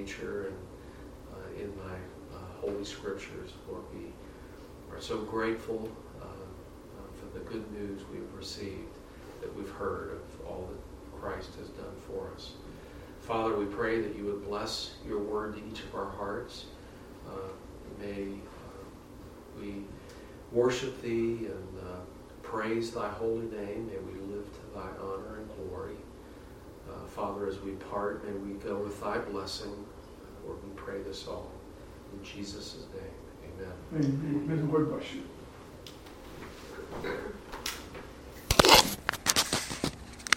nature 0.09 0.47
and 0.47 0.57
uh, 1.33 1.61
in 1.63 1.75
thy 1.77 1.95
uh, 2.35 2.39
holy 2.61 2.83
scriptures. 2.83 3.51
Lord, 3.67 3.83
we 3.93 4.11
are 4.95 5.01
so 5.01 5.19
grateful 5.19 5.89
uh, 6.21 6.25
uh, 6.25 7.01
for 7.13 7.37
the 7.37 7.45
good 7.45 7.71
news 7.71 8.01
we've 8.11 8.33
received, 8.35 8.95
that 9.41 9.55
we've 9.55 9.69
heard 9.69 10.11
of 10.11 10.47
all 10.47 10.69
that 10.69 11.19
Christ 11.21 11.49
has 11.59 11.69
done 11.69 11.95
for 12.07 12.29
us. 12.35 12.53
Father, 13.21 13.55
we 13.55 13.65
pray 13.65 14.01
that 14.01 14.15
you 14.15 14.25
would 14.25 14.43
bless 14.45 14.95
your 15.05 15.19
word 15.19 15.55
to 15.55 15.59
each 15.69 15.81
of 15.81 15.95
our 15.95 16.09
hearts. 16.09 16.65
May 17.99 18.27
we 19.59 19.83
worship 20.53 21.01
thee 21.01 21.47
and 21.47 21.79
uh, 21.81 21.99
praise 22.41 22.91
thy 22.91 23.09
holy 23.09 23.45
name. 23.47 23.87
May 23.87 23.99
we 23.99 24.19
live 24.33 24.45
to 24.45 24.73
thy 24.73 24.87
honor 25.03 25.39
and 25.39 25.49
glory. 25.69 25.97
Uh, 26.89 27.05
Father, 27.07 27.45
as 27.45 27.59
we 27.59 27.71
part, 27.71 28.25
may 28.25 28.31
we 28.31 28.57
go 28.59 28.77
with 28.77 28.99
thy 29.01 29.17
blessing 29.17 29.85
pray 30.89 31.01
this 31.03 31.27
all 31.27 31.51
in 32.13 32.23
Jesus' 32.23 32.77
name. 32.93 33.03
Amen. 33.61 33.73
Amen. 33.93 34.47
There's 34.47 34.61
a 34.61 34.65
word 34.65 34.89
question. 34.89 35.23